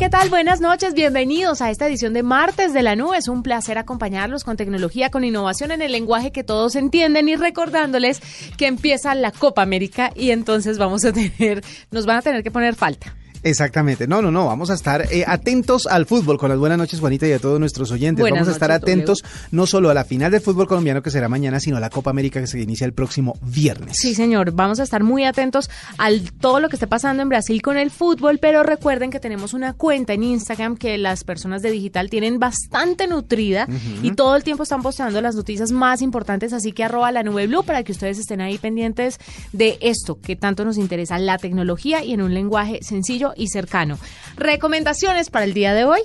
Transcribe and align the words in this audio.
¿Qué 0.00 0.08
tal? 0.08 0.30
Buenas 0.30 0.62
noches, 0.62 0.94
bienvenidos 0.94 1.60
a 1.60 1.70
esta 1.70 1.86
edición 1.86 2.14
de 2.14 2.22
Martes 2.22 2.72
de 2.72 2.82
la 2.82 2.96
Nube. 2.96 3.18
Es 3.18 3.28
un 3.28 3.42
placer 3.42 3.76
acompañarlos 3.76 4.44
con 4.44 4.56
tecnología, 4.56 5.10
con 5.10 5.24
innovación 5.24 5.72
en 5.72 5.82
el 5.82 5.92
lenguaje 5.92 6.32
que 6.32 6.42
todos 6.42 6.74
entienden 6.74 7.28
y 7.28 7.36
recordándoles 7.36 8.22
que 8.56 8.66
empieza 8.66 9.14
la 9.14 9.30
Copa 9.30 9.60
América 9.60 10.10
y 10.16 10.30
entonces 10.30 10.78
vamos 10.78 11.04
a 11.04 11.12
tener, 11.12 11.62
nos 11.90 12.06
van 12.06 12.16
a 12.16 12.22
tener 12.22 12.42
que 12.42 12.50
poner 12.50 12.76
falta. 12.76 13.14
Exactamente. 13.42 14.06
No, 14.06 14.20
no, 14.22 14.30
no. 14.30 14.46
Vamos 14.46 14.70
a 14.70 14.74
estar 14.74 15.06
eh, 15.10 15.24
atentos 15.26 15.86
al 15.86 16.06
fútbol. 16.06 16.38
Con 16.38 16.50
las 16.50 16.58
buenas 16.58 16.78
noches, 16.78 17.00
Juanita, 17.00 17.26
y 17.26 17.32
a 17.32 17.38
todos 17.38 17.58
nuestros 17.58 17.90
oyentes. 17.90 18.22
Buenas 18.22 18.40
vamos 18.40 18.48
a 18.48 18.52
estar 18.52 18.70
noches, 18.70 18.82
atentos 18.82 19.24
no 19.50 19.66
solo 19.66 19.90
a 19.90 19.94
la 19.94 20.04
final 20.04 20.30
del 20.30 20.40
fútbol 20.40 20.66
colombiano 20.66 21.02
que 21.02 21.10
será 21.10 21.28
mañana, 21.28 21.60
sino 21.60 21.76
a 21.76 21.80
la 21.80 21.90
Copa 21.90 22.10
América 22.10 22.40
que 22.40 22.46
se 22.46 22.60
inicia 22.60 22.84
el 22.84 22.92
próximo 22.92 23.38
viernes. 23.42 23.96
Sí, 23.98 24.14
señor. 24.14 24.52
Vamos 24.52 24.80
a 24.80 24.82
estar 24.82 25.02
muy 25.02 25.24
atentos 25.24 25.70
a 25.98 26.08
todo 26.40 26.60
lo 26.60 26.68
que 26.68 26.76
esté 26.76 26.86
pasando 26.86 27.22
en 27.22 27.28
Brasil 27.28 27.62
con 27.62 27.76
el 27.76 27.90
fútbol, 27.90 28.38
pero 28.38 28.62
recuerden 28.62 29.10
que 29.10 29.20
tenemos 29.20 29.54
una 29.54 29.72
cuenta 29.72 30.12
en 30.12 30.22
Instagram 30.22 30.76
que 30.76 30.98
las 30.98 31.24
personas 31.24 31.62
de 31.62 31.70
digital 31.70 32.10
tienen 32.10 32.38
bastante 32.38 33.06
nutrida 33.06 33.66
y 34.02 34.12
todo 34.12 34.36
el 34.36 34.44
tiempo 34.44 34.62
están 34.62 34.82
posteando 34.82 35.20
las 35.20 35.34
noticias 35.34 35.72
más 35.72 36.02
importantes, 36.02 36.52
así 36.52 36.72
que 36.72 36.84
arroba 36.84 37.10
la 37.12 37.22
nube 37.22 37.46
blue 37.46 37.62
para 37.62 37.82
que 37.82 37.92
ustedes 37.92 38.18
estén 38.18 38.40
ahí 38.40 38.58
pendientes 38.58 39.18
de 39.52 39.78
esto 39.80 40.20
que 40.20 40.36
tanto 40.36 40.64
nos 40.64 40.78
interesa, 40.78 41.18
la 41.18 41.38
tecnología 41.38 42.04
y 42.04 42.12
en 42.12 42.22
un 42.22 42.34
lenguaje 42.34 42.80
sencillo 42.82 43.29
y 43.36 43.48
cercano. 43.48 43.98
Recomendaciones 44.36 45.30
para 45.30 45.44
el 45.44 45.54
día 45.54 45.74
de 45.74 45.84
hoy. 45.84 46.00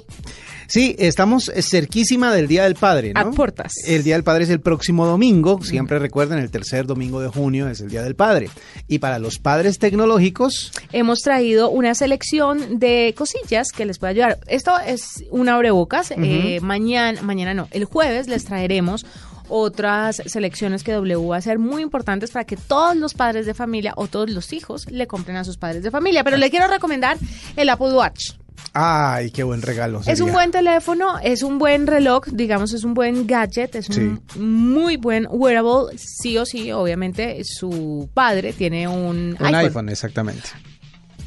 Sí, 0.68 0.95
estamos 0.98 1.52
cerquísima 1.62 2.34
del 2.34 2.48
Día 2.48 2.64
del 2.64 2.76
Padre, 2.76 3.14
¿no? 3.14 3.20
A 3.20 3.31
puertas. 3.31 3.73
El 3.86 4.04
Día 4.04 4.16
del 4.16 4.23
Padre 4.23 4.45
es 4.45 4.50
el 4.50 4.62
próximo 4.62 5.06
domingo. 5.06 5.62
Siempre 5.62 6.00
recuerden, 6.00 6.40
el 6.40 6.50
tercer 6.50 6.88
domingo 6.88 7.22
de 7.22 7.28
junio 7.28 7.70
es 7.70 7.81
el 7.81 7.90
Día 7.90 8.02
del 8.02 8.16
Padre. 8.16 8.50
Y 8.88 9.00
para 9.00 9.20
los 9.20 9.38
padres 9.38 9.78
tecnológicos, 9.78 10.72
Hemos 10.92 11.20
traído 11.20 11.70
una 11.70 11.94
selección 11.94 12.80
de 12.80 13.14
cosillas 13.18 13.68
que 13.76 13.86
les 13.86 14.00
puede 14.00 14.12
ayudar. 14.12 14.40
Esto 14.48 14.72
es 14.80 15.23
una 15.30 15.56
abrebocas. 15.56 16.12
Eh, 16.12 16.59
mañana, 16.62 17.22
mañana 17.22 17.53
no, 17.53 17.68
el 17.72 17.86
jueves 17.86 18.28
les 18.28 18.46
traeremos 18.46 19.06
otras 19.50 20.22
selecciones 20.26 20.84
que 20.84 20.92
W 20.94 21.28
va 21.28 21.38
a 21.38 21.42
ser 21.42 21.60
muy 21.60 21.82
importantes 21.82 22.32
para 22.32 22.46
que 22.46 22.58
todos 22.58 22.96
los 22.96 23.14
padres 23.14 23.46
de 23.46 23.54
familia 23.54 23.94
o 23.96 24.08
todos 24.08 24.30
los 24.30 24.54
hijos 24.54 24.90
le 24.90 25.08
compren 25.08 25.38
a 25.38 25.44
sus 25.44 25.58
padres 25.58 25.84
de 25.84 25.92
familia. 25.92 26.24
Pero 26.24 26.38
le 26.38 26.50
quiero 26.50 26.68
recomendar 26.68 27.18
el 27.56 27.70
Apple 27.70 27.94
Watch. 27.94 28.32
¡ay, 28.76 29.32
qué 29.32 29.44
buen 29.44 29.62
regalo! 29.62 30.02
Es 30.06 30.20
un 30.20 30.32
buen 30.32 30.52
teléfono, 30.52 31.18
es 31.24 31.42
un 31.44 31.58
buen 31.58 31.88
reloj, 31.88 32.26
digamos, 32.28 32.74
es 32.74 32.84
un 32.84 32.94
buen 32.94 33.26
gadget, 33.26 33.76
es 33.76 33.90
un 33.90 34.22
muy 34.38 34.98
buen 34.98 35.28
wearable. 35.30 35.98
Sí 35.98 36.38
o 36.38 36.46
sí, 36.46 36.72
obviamente, 36.72 37.42
su 37.44 38.09
padre 38.14 38.54
tiene 38.54 38.88
un, 38.88 39.38
Un 39.40 39.56
iPhone, 39.56 39.90
exactamente. 39.90 40.50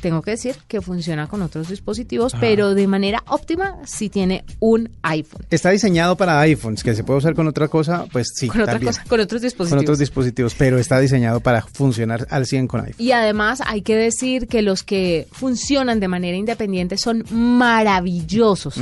Tengo 0.00 0.22
que 0.22 0.32
decir 0.32 0.56
que 0.68 0.80
funciona 0.80 1.26
con 1.26 1.42
otros 1.42 1.68
dispositivos, 1.68 2.32
pero 2.40 2.74
de 2.74 2.86
manera 2.86 3.22
óptima 3.26 3.76
si 3.84 4.08
tiene 4.08 4.44
un 4.60 4.90
iPhone. 5.02 5.44
Está 5.50 5.70
diseñado 5.70 6.16
para 6.16 6.40
iPhones, 6.40 6.82
que 6.82 6.94
se 6.94 7.04
puede 7.04 7.18
usar 7.18 7.34
con 7.34 7.46
otra 7.48 7.68
cosa, 7.68 8.06
pues 8.12 8.28
sí, 8.34 8.48
con 8.48 8.60
otra 8.60 8.78
cosa, 8.80 9.04
con 9.08 9.20
otros 9.20 9.40
Con 9.40 9.46
dispositivos. 9.48 9.82
otros 9.82 9.98
dispositivos, 9.98 10.54
pero 10.56 10.78
está 10.78 10.98
diseñado 11.00 11.40
para 11.40 11.62
funcionar 11.62 12.26
al 12.30 12.46
100 12.46 12.66
con 12.68 12.80
iPhone. 12.80 12.94
y 12.98 13.12
además 13.12 13.62
hay 13.66 13.82
que 13.82 13.96
decir 13.96 14.48
que 14.48 14.62
los 14.62 14.82
que 14.82 15.26
funcionan 15.32 16.00
de 16.00 16.08
manera 16.08 16.36
independiente 16.36 16.96
son 16.96 17.24
maravillosos. 17.30 18.74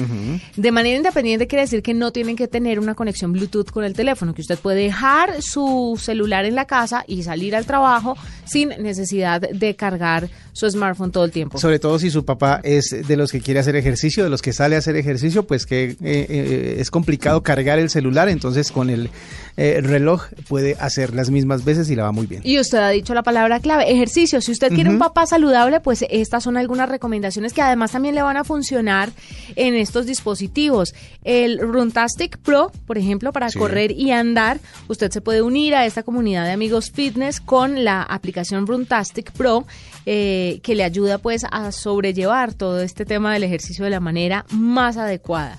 De 0.57 0.73
manera 0.73 0.97
independiente 0.97 1.47
quiere 1.47 1.63
decir 1.63 1.83
que 1.83 1.95
no 1.95 2.13
tienen 2.13 2.37
que 2.37 2.49
tener 2.49 2.79
una 2.79 2.95
conexión 2.95 3.33
Bluetooth 3.33 3.71
con 3.71 3.85
el 3.85 3.95
teléfono, 3.95 4.35
que 4.35 4.43
usted 4.43 4.59
puede 4.59 4.83
dejar 4.83 5.43
su 5.43 5.99
celular 6.01 6.45
en 6.45 6.55
la 6.55 6.65
casa 6.67 7.05
y 7.07 7.23
salir 7.23 7.55
al 7.57 7.67
trabajo 7.67 8.17
sin 8.45 8.69
necesidad 8.81 9.41
de 9.41 9.75
cargar 9.77 10.29
su 10.53 10.69
smartphone 10.71 11.06
todo 11.13 11.25
el 11.25 11.31
tiempo. 11.31 11.59
Sobre 11.59 11.79
todo 11.79 11.99
si 11.99 12.11
su 12.11 12.25
papá 12.25 12.61
es 12.63 12.95
de 13.07 13.17
los 13.17 13.33
que 13.33 13.41
quiere 13.41 13.61
hacer 13.61 13.77
ejercicio, 13.77 14.25
de 14.25 14.31
los 14.31 14.43
que 14.43 14.53
sale 14.53 14.77
a 14.77 14.79
hacer 14.79 14.97
ejercicio, 14.97 15.47
pues 15.47 15.67
que 15.67 15.91
eh, 15.91 15.97
eh, 16.03 16.77
es 16.79 16.91
complicado 16.91 17.43
cargar 17.43 17.79
el 17.79 17.91
celular, 17.91 18.29
entonces 18.29 18.71
con 18.73 18.91
el 18.91 19.11
eh, 19.57 19.81
reloj 19.83 20.25
puede 20.49 20.75
hacer 20.79 21.15
las 21.15 21.31
mismas 21.31 21.65
veces 21.65 21.89
y 21.91 21.97
la 21.97 22.05
va 22.05 22.13
muy 22.13 22.27
bien. 22.27 22.43
Y 22.45 22.59
usted 22.59 22.79
ha 22.79 22.91
dicho 22.91 23.15
la 23.15 23.23
palabra 23.23 23.61
clave, 23.61 23.91
ejercicio. 23.91 24.41
Si 24.41 24.53
usted 24.53 24.73
quiere 24.73 24.91
un 24.91 24.99
papá 24.99 25.27
saludable, 25.27 25.81
pues 25.81 26.05
estas 26.11 26.45
son 26.45 26.57
algunas 26.57 26.89
recomendaciones 26.89 27.53
que 27.53 27.63
además 27.63 27.93
también 27.93 28.15
le 28.15 28.23
van 28.23 28.37
a 28.37 28.45
funcionar 28.45 29.11
en 29.55 29.75
estos 29.75 30.07
dispositivos. 30.07 30.95
El 31.25 31.59
Runtastic 31.61 32.39
Pro, 32.39 32.71
por 32.87 32.99
ejemplo, 32.99 33.33
para 33.33 33.49
Sí. 33.51 33.59
correr 33.59 33.93
y 33.93 34.11
andar, 34.11 34.59
usted 34.89 35.11
se 35.11 35.21
puede 35.21 35.41
unir 35.43 35.75
a 35.75 35.87
esta 35.87 36.03
comunidad 36.03 36.45
de 36.45 36.53
amigos 36.53 36.91
fitness 36.91 37.41
con 37.41 37.85
la 37.85 38.03
aplicación 38.03 38.67
Runtastic 38.67 39.33
Pro, 39.33 39.67
eh, 40.05 40.61
que 40.63 40.75
le 40.75 40.85
ayuda 40.85 40.96
pues 41.23 41.45
a 41.51 41.73
sobrellevar 41.73 42.55
todo 42.55 42.81
este 42.81 43.05
tema 43.05 43.33
del 43.33 43.45
ejercicio 43.45 43.85
de 43.85 43.91
la 43.91 44.01
manera 44.01 44.45
más 44.51 44.97
adecuada. 44.97 45.59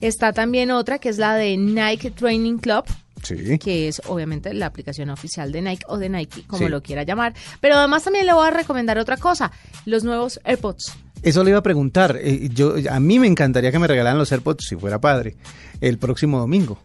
Está 0.00 0.32
también 0.32 0.70
otra 0.70 0.98
que 0.98 1.08
es 1.08 1.18
la 1.18 1.34
de 1.34 1.56
Nike 1.56 2.10
Training 2.10 2.58
Club, 2.58 2.84
Sí. 3.22 3.58
que 3.58 3.88
es 3.88 4.00
obviamente 4.06 4.54
la 4.54 4.66
aplicación 4.66 5.10
oficial 5.10 5.50
de 5.50 5.60
Nike 5.60 5.84
o 5.88 5.98
de 5.98 6.08
Nike, 6.08 6.44
como 6.46 6.64
Sí. 6.66 6.68
lo 6.70 6.82
quiera 6.82 7.02
llamar. 7.02 7.34
Pero 7.60 7.74
además 7.76 8.04
también 8.04 8.26
le 8.26 8.32
voy 8.32 8.46
a 8.46 8.50
recomendar 8.50 8.96
otra 8.98 9.16
cosa, 9.16 9.50
los 9.86 10.04
nuevos 10.04 10.38
AirPods. 10.44 10.92
Eso 11.22 11.42
le 11.42 11.50
iba 11.50 11.58
a 11.58 11.62
preguntar. 11.64 12.16
eh, 12.22 12.48
yo, 12.52 12.74
a 12.90 13.00
mí 13.00 13.18
me 13.18 13.26
encantaría 13.26 13.72
que 13.72 13.78
me 13.80 13.88
regalaran 13.88 14.18
los 14.18 14.30
AirPods, 14.30 14.64
si 14.68 14.76
fuera 14.76 15.00
padre, 15.00 15.36
el 15.80 15.98
próximo 15.98 16.38
domingo. 16.38 16.78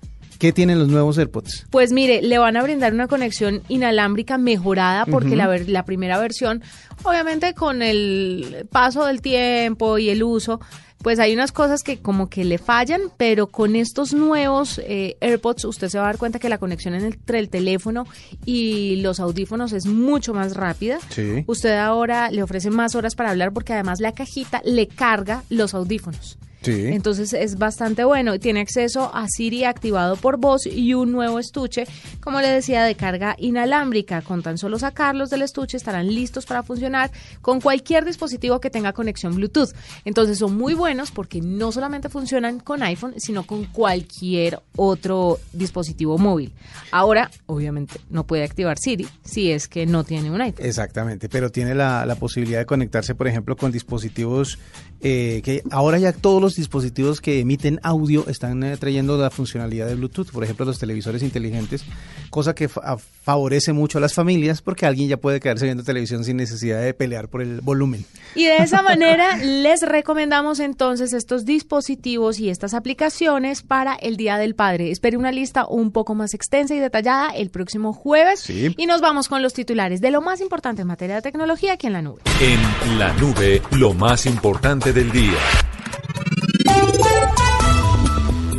¿Qué 0.44 0.52
tienen 0.52 0.78
los 0.78 0.90
nuevos 0.90 1.18
AirPods? 1.18 1.68
Pues 1.70 1.94
mire, 1.94 2.22
le 2.22 2.38
van 2.38 2.58
a 2.58 2.64
brindar 2.64 2.94
una 2.94 3.08
conexión 3.08 3.62
inalámbrica 3.70 4.38
mejorada 4.38 5.06
porque 5.06 5.38
la, 5.38 5.48
ver- 5.48 5.70
la 5.70 5.86
primera 5.86 6.20
versión, 6.20 6.62
obviamente 7.04 7.54
con 7.54 7.82
el 7.82 8.68
paso 8.70 9.06
del 9.06 9.22
tiempo 9.22 9.98
y 10.00 10.10
el 10.10 10.22
uso, 10.22 10.60
pues 10.98 11.20
hay 11.20 11.34
unas 11.34 11.54
cosas 11.54 11.82
que 11.82 12.00
como 12.02 12.30
que 12.30 12.44
le 12.44 12.58
fallan, 12.58 13.04
pero 13.16 13.48
con 13.48 13.78
estos 13.78 14.14
nuevos 14.14 14.82
eh, 14.84 15.16
AirPods 15.22 15.64
usted 15.64 15.88
se 15.88 15.98
va 15.98 16.04
a 16.04 16.08
dar 16.08 16.18
cuenta 16.18 16.40
que 16.40 16.50
la 16.50 16.58
conexión 16.58 16.94
entre 16.94 17.40
el 17.40 17.48
teléfono 17.48 18.06
y 18.46 18.98
los 18.98 19.22
audífonos 19.22 19.72
es 19.72 19.86
mucho 19.86 20.34
más 20.34 20.58
rápida. 20.58 21.00
Sí. 21.08 21.46
Usted 21.48 21.78
ahora 21.78 22.30
le 22.32 22.44
ofrece 22.44 22.70
más 22.70 22.96
horas 22.96 23.16
para 23.16 23.30
hablar 23.30 23.54
porque 23.54 23.72
además 23.72 24.02
la 24.02 24.12
cajita 24.12 24.62
le 24.66 24.88
carga 24.88 25.44
los 25.50 25.74
audífonos. 25.74 26.38
Sí. 26.64 26.88
Entonces 26.88 27.34
es 27.34 27.58
bastante 27.58 28.04
bueno. 28.04 28.40
Tiene 28.40 28.62
acceso 28.62 29.12
a 29.14 29.28
Siri 29.28 29.66
activado 29.66 30.16
por 30.16 30.38
voz 30.38 30.66
y 30.66 30.94
un 30.94 31.12
nuevo 31.12 31.40
estuche, 31.40 31.86
como 32.22 32.42
le 32.42 32.48
decía, 32.48 32.84
de 32.84 32.96
carga 32.96 33.36
inalámbrica. 33.38 34.22
Con 34.22 34.42
tan 34.42 34.58
solo 34.58 34.80
sacarlos 34.80 35.30
del 35.30 35.42
estuche 35.42 35.78
estarán 35.78 36.08
listos 36.08 36.46
para 36.46 36.64
funcionar 36.64 37.12
con 37.42 37.60
cualquier 37.60 38.06
dispositivo 38.06 38.60
que 38.60 38.70
tenga 38.70 38.94
conexión 38.94 39.36
Bluetooth. 39.36 39.74
Entonces 40.06 40.38
son 40.38 40.56
muy 40.58 40.74
buenos 40.74 41.12
porque 41.12 41.42
no 41.42 41.72
solamente 41.72 42.10
funcionan 42.10 42.60
con 42.60 42.82
iPhone, 42.84 43.14
sino 43.18 43.44
con 43.44 43.66
cualquier 43.66 44.62
otro 44.76 45.40
dispositivo 45.52 46.18
móvil. 46.18 46.54
Ahora, 46.92 47.30
obviamente, 47.46 48.00
no 48.10 48.26
puede 48.26 48.44
activar 48.44 48.78
Siri 48.78 49.08
si 49.24 49.52
es 49.52 49.68
que 49.68 49.86
no 49.86 50.04
tiene 50.04 50.32
un 50.32 50.42
iPhone. 50.42 50.66
Exactamente, 50.66 51.30
pero 51.30 51.52
tiene 51.52 51.76
la, 51.76 52.06
la 52.06 52.16
posibilidad 52.16 52.60
de 52.60 52.66
conectarse, 52.66 53.16
por 53.16 53.28
ejemplo, 53.28 53.56
con 53.56 53.72
dispositivos 53.72 54.60
eh, 55.06 55.42
que 55.44 55.64
ahora 55.70 55.98
ya 55.98 56.14
todos 56.14 56.42
los 56.42 56.53
dispositivos 56.56 57.22
que 57.22 57.40
emiten 57.40 57.80
audio 57.84 58.26
están 58.28 58.64
eh, 58.64 58.78
trayendo 58.78 59.18
la 59.18 59.30
funcionalidad 59.30 59.88
de 59.88 59.96
Bluetooth, 59.96 60.32
por 60.32 60.44
ejemplo, 60.44 60.66
los 60.66 60.80
televisores 60.80 61.24
inteligentes, 61.24 61.84
cosa 62.30 62.54
que 62.56 62.68
fa- 62.70 62.98
favorece 62.98 63.74
mucho 63.74 63.98
a 63.98 64.02
las 64.02 64.14
familias 64.14 64.62
porque 64.62 64.86
alguien 64.86 65.08
ya 65.10 65.18
puede 65.18 65.40
quedarse 65.40 65.66
viendo 65.66 65.84
televisión 65.84 66.24
sin 66.24 66.38
necesidad 66.38 66.82
de 66.82 66.94
pelear 66.94 67.28
por 67.30 67.42
el 67.42 67.62
volumen. 67.62 68.06
Y 68.36 68.46
de 68.46 68.58
esa 68.58 68.82
manera 68.84 69.38
les 69.38 69.82
recomendamos 69.82 70.60
entonces 70.60 71.14
estos 71.14 71.46
dispositivos 71.46 72.40
y 72.40 72.50
estas 72.50 72.74
aplicaciones 72.74 73.62
para 73.62 73.96
el 73.96 74.18
Día 74.18 74.38
del 74.38 74.56
Padre. 74.56 74.92
Espere 74.92 75.18
una 75.18 75.32
lista 75.32 75.66
un 75.68 75.92
poco 75.92 76.16
más 76.16 76.34
extensa 76.34 76.74
y 76.76 76.80
detallada 76.80 77.30
el 77.32 77.50
próximo 77.50 77.94
jueves 77.94 78.40
Sí. 78.42 78.74
y 78.78 78.86
nos 78.86 79.02
vamos 79.02 79.28
con 79.28 79.42
los 79.42 79.54
titulares 79.54 80.02
de 80.02 80.12
lo 80.12 80.22
más 80.22 80.42
importante 80.42 80.82
en 80.82 80.88
materia 80.88 81.16
de 81.16 81.22
tecnología 81.22 81.74
aquí 81.74 81.88
en 81.88 81.94
la 81.94 82.02
nube. 82.02 82.22
En 82.42 83.00
la 83.00 83.14
nube, 83.14 83.62
lo 83.72 83.94
más 83.94 84.26
importante 84.26 84.92
del 84.94 85.12
día. 85.12 85.34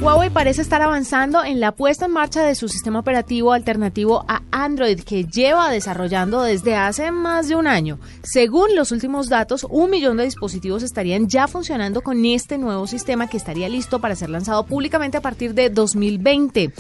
Huawei 0.04 0.28
parece 0.28 0.60
estar 0.60 0.82
avanzando 0.82 1.42
en 1.42 1.60
la 1.60 1.72
puesta 1.72 2.04
en 2.04 2.12
marcha 2.12 2.42
de 2.42 2.54
su 2.54 2.68
sistema 2.68 2.98
operativo 2.98 3.54
alternativo 3.54 4.22
a 4.28 4.42
Android 4.50 5.00
que 5.00 5.24
lleva 5.24 5.70
desarrollando 5.70 6.42
desde 6.42 6.76
hace 6.76 7.10
más 7.10 7.48
de 7.48 7.56
un 7.56 7.66
año. 7.66 7.98
Según 8.22 8.76
los 8.76 8.92
últimos 8.92 9.30
datos, 9.30 9.66
un 9.70 9.88
millón 9.88 10.18
de 10.18 10.24
dispositivos 10.24 10.82
estarían 10.82 11.28
ya 11.28 11.48
funcionando 11.48 12.02
con 12.02 12.22
este 12.26 12.58
nuevo 12.58 12.86
sistema 12.86 13.28
que 13.28 13.38
estaría 13.38 13.66
listo 13.70 13.98
para 13.98 14.14
ser 14.14 14.28
lanzado 14.28 14.66
públicamente 14.66 15.16
a 15.16 15.22
partir 15.22 15.54
de 15.54 15.70
2020. 15.70 16.74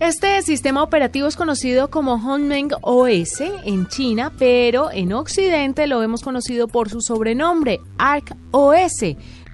Este 0.00 0.40
sistema 0.40 0.82
operativo 0.82 1.28
es 1.28 1.36
conocido 1.36 1.90
como 1.90 2.14
Honmeng 2.14 2.70
OS 2.80 3.42
en 3.42 3.88
China, 3.88 4.32
pero 4.38 4.90
en 4.90 5.12
Occidente 5.12 5.86
lo 5.86 6.02
hemos 6.02 6.22
conocido 6.22 6.66
por 6.66 6.88
su 6.88 7.02
sobrenombre, 7.02 7.78
Arc 7.98 8.34
OS 8.52 9.04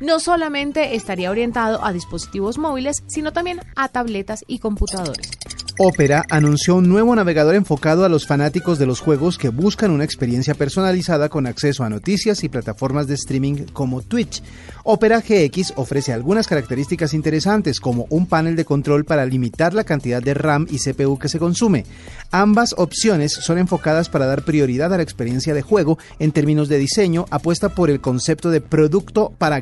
no 0.00 0.20
solamente 0.20 0.94
estaría 0.94 1.31
orientado 1.31 1.84
a 1.84 1.93
dispositivos 1.93 2.58
móviles, 2.58 3.02
sino 3.06 3.32
también 3.32 3.60
a 3.75 3.88
tabletas 3.88 4.44
y 4.46 4.58
computadores. 4.58 5.31
Opera 5.78 6.25
anunció 6.31 6.76
un 6.76 6.88
nuevo 6.88 7.14
navegador 7.14 7.54
enfocado 7.54 8.06
a 8.06 8.08
los 8.08 8.26
fanáticos 8.26 8.78
de 8.78 8.87
los 8.87 9.00
juegos 9.00 9.37
que 9.37 9.50
buscan 9.50 9.90
una 9.90 10.04
experiencia 10.04 10.54
personalizada 10.54 11.28
con 11.28 11.46
acceso 11.46 11.84
a 11.84 11.90
noticias 11.90 12.43
y 12.44 12.48
plataformas 12.48 13.06
de 13.06 13.14
streaming 13.14 13.66
como 13.75 14.00
Twitch. 14.00 14.43
Opera 14.84 15.20
GX 15.20 15.75
ofrece 15.76 16.14
algunas 16.14 16.46
características 16.46 17.12
interesantes 17.12 17.78
como 17.78 18.06
un 18.08 18.26
panel 18.26 18.56
de 18.56 18.64
control 18.64 19.04
para 19.04 19.26
limitar 19.26 19.75
la 19.75 19.84
cantidad 19.84 20.22
de 20.22 20.32
RAM 20.32 20.66
y 20.70 20.78
CPU 20.78 21.19
que 21.19 21.28
se 21.28 21.38
consume. 21.38 21.84
Ambas 22.31 22.75
opciones 22.78 23.32
son 23.32 23.58
enfocadas 23.58 24.08
para 24.08 24.25
dar 24.25 24.44
prioridad 24.44 24.94
a 24.94 24.96
la 24.96 25.02
experiencia 25.02 25.52
de 25.52 25.60
juego 25.60 25.99
en 26.19 26.32
términos 26.32 26.70
de 26.70 26.78
diseño, 26.78 27.26
apuesta 27.31 27.69
por 27.69 27.90
el 27.90 28.00
concepto 28.00 28.49
de 28.49 28.62
producto 28.62 29.31
para 29.37 29.60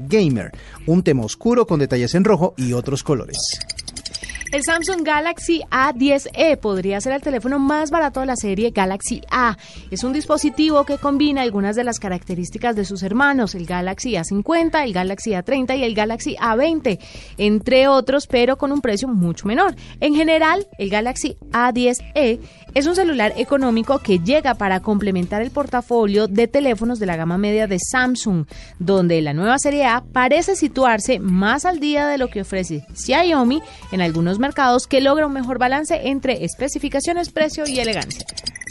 un 0.86 1.02
tema 1.02 1.24
oscuro 1.24 1.66
con 1.66 1.78
detalles 1.78 2.14
en 2.14 2.24
rojo 2.24 2.54
y 2.56 2.72
otros 2.72 3.02
colores. 3.02 3.38
El 4.54 4.62
Samsung 4.62 5.02
Galaxy 5.02 5.62
A10e 5.68 6.56
podría 6.58 7.00
ser 7.00 7.12
el 7.12 7.20
teléfono 7.20 7.58
más 7.58 7.90
barato 7.90 8.20
de 8.20 8.26
la 8.26 8.36
serie 8.36 8.70
Galaxy 8.70 9.20
A. 9.28 9.56
Es 9.90 10.04
un 10.04 10.12
dispositivo 10.12 10.84
que 10.84 10.96
combina 10.96 11.42
algunas 11.42 11.74
de 11.74 11.82
las 11.82 11.98
características 11.98 12.76
de 12.76 12.84
sus 12.84 13.02
hermanos, 13.02 13.56
el 13.56 13.66
Galaxy 13.66 14.12
A50, 14.12 14.84
el 14.84 14.92
Galaxy 14.92 15.32
A30 15.32 15.76
y 15.76 15.82
el 15.82 15.96
Galaxy 15.96 16.36
A20, 16.36 17.00
entre 17.36 17.88
otros, 17.88 18.28
pero 18.28 18.56
con 18.56 18.70
un 18.70 18.80
precio 18.80 19.08
mucho 19.08 19.48
menor. 19.48 19.74
En 19.98 20.14
general, 20.14 20.68
el 20.78 20.88
Galaxy 20.88 21.36
A10e 21.50 22.38
es 22.74 22.86
un 22.86 22.96
celular 22.96 23.32
económico 23.36 24.00
que 24.00 24.18
llega 24.18 24.54
para 24.54 24.80
complementar 24.80 25.42
el 25.42 25.50
portafolio 25.50 26.26
de 26.26 26.48
teléfonos 26.48 26.98
de 26.98 27.06
la 27.06 27.16
gama 27.16 27.38
media 27.38 27.66
de 27.66 27.78
Samsung, 27.78 28.46
donde 28.78 29.22
la 29.22 29.32
nueva 29.32 29.58
serie 29.58 29.86
A 29.86 30.02
parece 30.12 30.56
situarse 30.56 31.20
más 31.20 31.64
al 31.64 31.80
día 31.80 32.06
de 32.06 32.18
lo 32.18 32.28
que 32.28 32.40
ofrece 32.40 32.84
Xiaomi 32.94 33.62
en 33.92 34.00
algunos 34.00 34.38
mercados 34.38 34.86
que 34.86 35.00
logra 35.00 35.26
un 35.26 35.32
mejor 35.32 35.58
balance 35.58 36.08
entre 36.08 36.44
especificaciones, 36.44 37.30
precio 37.30 37.64
y 37.66 37.78
elegancia. 37.78 38.24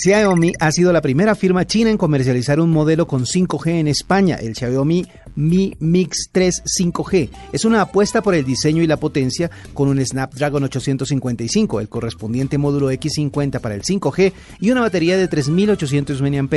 Xiaomi 0.04 0.52
ha 0.60 0.70
sido 0.70 0.92
la 0.92 1.00
primera 1.00 1.34
firma 1.34 1.66
china 1.66 1.90
en 1.90 1.96
comercializar 1.96 2.60
un 2.60 2.72
modelo 2.72 3.08
con 3.08 3.24
5G 3.24 3.80
en 3.80 3.88
España, 3.88 4.36
el 4.36 4.54
Xiaomi 4.54 5.06
Mi 5.36 5.78
Mix 5.80 6.28
3 6.30 6.64
5G. 6.78 7.30
Es 7.54 7.64
una 7.64 7.80
apuesta 7.80 8.22
por 8.22 8.36
el 8.36 8.44
diseño 8.44 8.84
y 8.84 8.88
la 8.88 8.98
potencia 8.98 9.50
con 9.74 9.88
un 9.88 10.06
Snapdragon 10.06 10.66
855, 10.66 11.80
el 11.80 11.88
correspondiente 11.88 12.58
módulo 12.58 12.92
X50 12.92 13.62
para 13.62 13.76
el 13.76 13.84
5G 13.84 14.34
y 14.60 14.72
una 14.72 14.82
batería 14.82 15.16
de 15.16 15.30
3800 15.30 16.22
mAh 16.22 16.50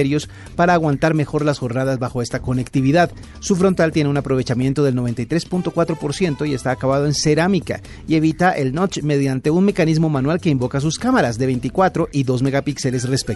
para 0.56 0.74
aguantar 0.74 1.14
mejor 1.14 1.44
las 1.44 1.60
jornadas 1.60 2.00
bajo 2.00 2.22
esta 2.22 2.40
conectividad. 2.40 3.12
Su 3.38 3.54
frontal 3.54 3.92
tiene 3.92 4.10
un 4.10 4.16
aprovechamiento 4.16 4.82
del 4.82 4.96
93.4% 4.96 6.48
y 6.48 6.52
está 6.52 6.72
acabado 6.72 7.06
en 7.06 7.14
cerámica 7.14 7.80
y 8.08 8.16
evita 8.16 8.50
el 8.50 8.74
notch 8.74 9.02
mediante 9.02 9.50
un 9.50 9.66
mecanismo 9.66 10.08
manual 10.08 10.40
que 10.40 10.50
invoca 10.50 10.80
sus 10.80 10.98
cámaras 10.98 11.38
de 11.38 11.46
24 11.46 12.08
y 12.10 12.24
2 12.24 12.42
megapíxeles 12.42 13.08
respectivamente 13.08 13.35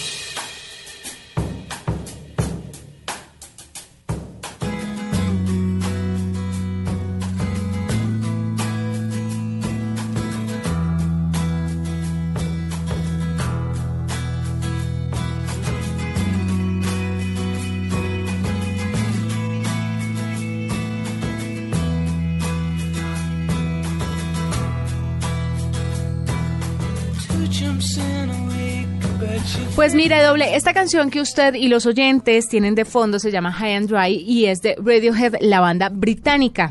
Mire, 30.11 30.23
doble, 30.23 30.55
esta 30.57 30.73
canción 30.73 31.09
que 31.09 31.21
usted 31.21 31.53
y 31.53 31.69
los 31.69 31.85
oyentes 31.85 32.49
tienen 32.49 32.75
de 32.75 32.83
fondo 32.83 33.17
se 33.17 33.31
llama 33.31 33.53
High 33.53 33.75
and 33.75 33.89
Dry 33.89 34.15
y 34.17 34.47
es 34.47 34.61
de 34.61 34.75
Radiohead, 34.77 35.35
la 35.39 35.61
banda 35.61 35.87
británica. 35.87 36.69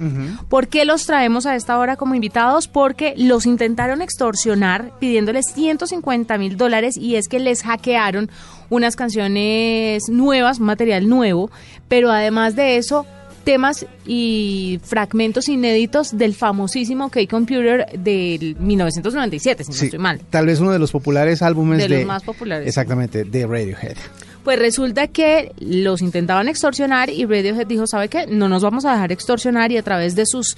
¿Por 0.50 0.68
qué 0.68 0.84
los 0.84 1.06
traemos 1.06 1.46
a 1.46 1.56
esta 1.56 1.78
hora 1.78 1.96
como 1.96 2.14
invitados? 2.14 2.68
Porque 2.68 3.14
los 3.16 3.46
intentaron 3.46 4.02
extorsionar 4.02 4.92
pidiéndoles 4.98 5.46
150 5.54 6.36
mil 6.36 6.58
dólares 6.58 6.98
y 6.98 7.16
es 7.16 7.28
que 7.28 7.38
les 7.38 7.62
hackearon 7.62 8.30
unas 8.68 8.94
canciones 8.94 10.10
nuevas, 10.10 10.60
material 10.60 11.08
nuevo, 11.08 11.50
pero 11.88 12.10
además 12.10 12.56
de 12.56 12.76
eso 12.76 13.06
temas 13.44 13.86
y 14.06 14.80
fragmentos 14.82 15.48
inéditos 15.48 16.16
del 16.16 16.34
famosísimo 16.34 17.10
K-Computer 17.10 17.86
del 17.98 18.56
1997, 18.56 19.64
si 19.64 19.70
no 19.70 19.76
estoy 19.76 19.98
mal. 19.98 20.20
Tal 20.30 20.46
vez 20.46 20.60
uno 20.60 20.72
de 20.72 20.78
los 20.78 20.92
populares 20.92 21.42
álbumes 21.42 21.78
de, 21.78 21.88
de 21.88 21.98
los 21.98 22.06
más 22.06 22.22
populares. 22.22 22.66
Exactamente, 22.66 23.24
de 23.24 23.46
Radiohead. 23.46 23.96
Pues 24.44 24.58
resulta 24.58 25.08
que 25.08 25.52
los 25.58 26.00
intentaban 26.00 26.48
extorsionar 26.48 27.10
y 27.10 27.24
Radiohead 27.24 27.66
dijo, 27.66 27.86
¿sabe 27.86 28.08
qué? 28.08 28.26
No 28.26 28.48
nos 28.48 28.62
vamos 28.62 28.84
a 28.84 28.92
dejar 28.92 29.12
extorsionar 29.12 29.70
y 29.72 29.76
a 29.76 29.82
través 29.82 30.14
de 30.14 30.24
sus 30.26 30.56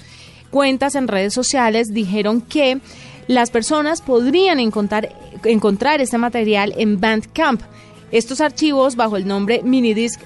cuentas 0.49 0.95
en 0.95 1.07
redes 1.07 1.33
sociales 1.33 1.93
dijeron 1.93 2.41
que 2.41 2.79
las 3.27 3.49
personas 3.49 4.01
podrían 4.01 4.59
encontrar, 4.59 5.09
encontrar 5.43 6.01
este 6.01 6.17
material 6.17 6.73
en 6.77 6.99
Bandcamp. 6.99 7.61
Estos 8.11 8.41
archivos 8.41 8.95
bajo 8.95 9.17
el 9.17 9.25
nombre 9.25 9.61
Minidisc 9.63 10.21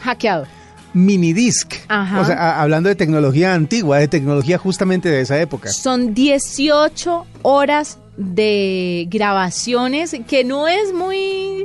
hackeado 0.00 0.46
minidisc. 0.94 1.74
O 1.88 2.24
sea, 2.24 2.60
hablando 2.60 2.88
de 2.88 2.94
tecnología 2.94 3.54
antigua, 3.54 3.98
de 3.98 4.08
tecnología 4.08 4.58
justamente 4.58 5.08
de 5.08 5.20
esa 5.20 5.40
época. 5.40 5.70
Son 5.70 6.14
18 6.14 7.26
horas 7.42 7.98
de 8.16 9.06
grabaciones 9.08 10.16
que 10.26 10.42
no 10.42 10.66
es 10.66 10.92
muy 10.92 11.57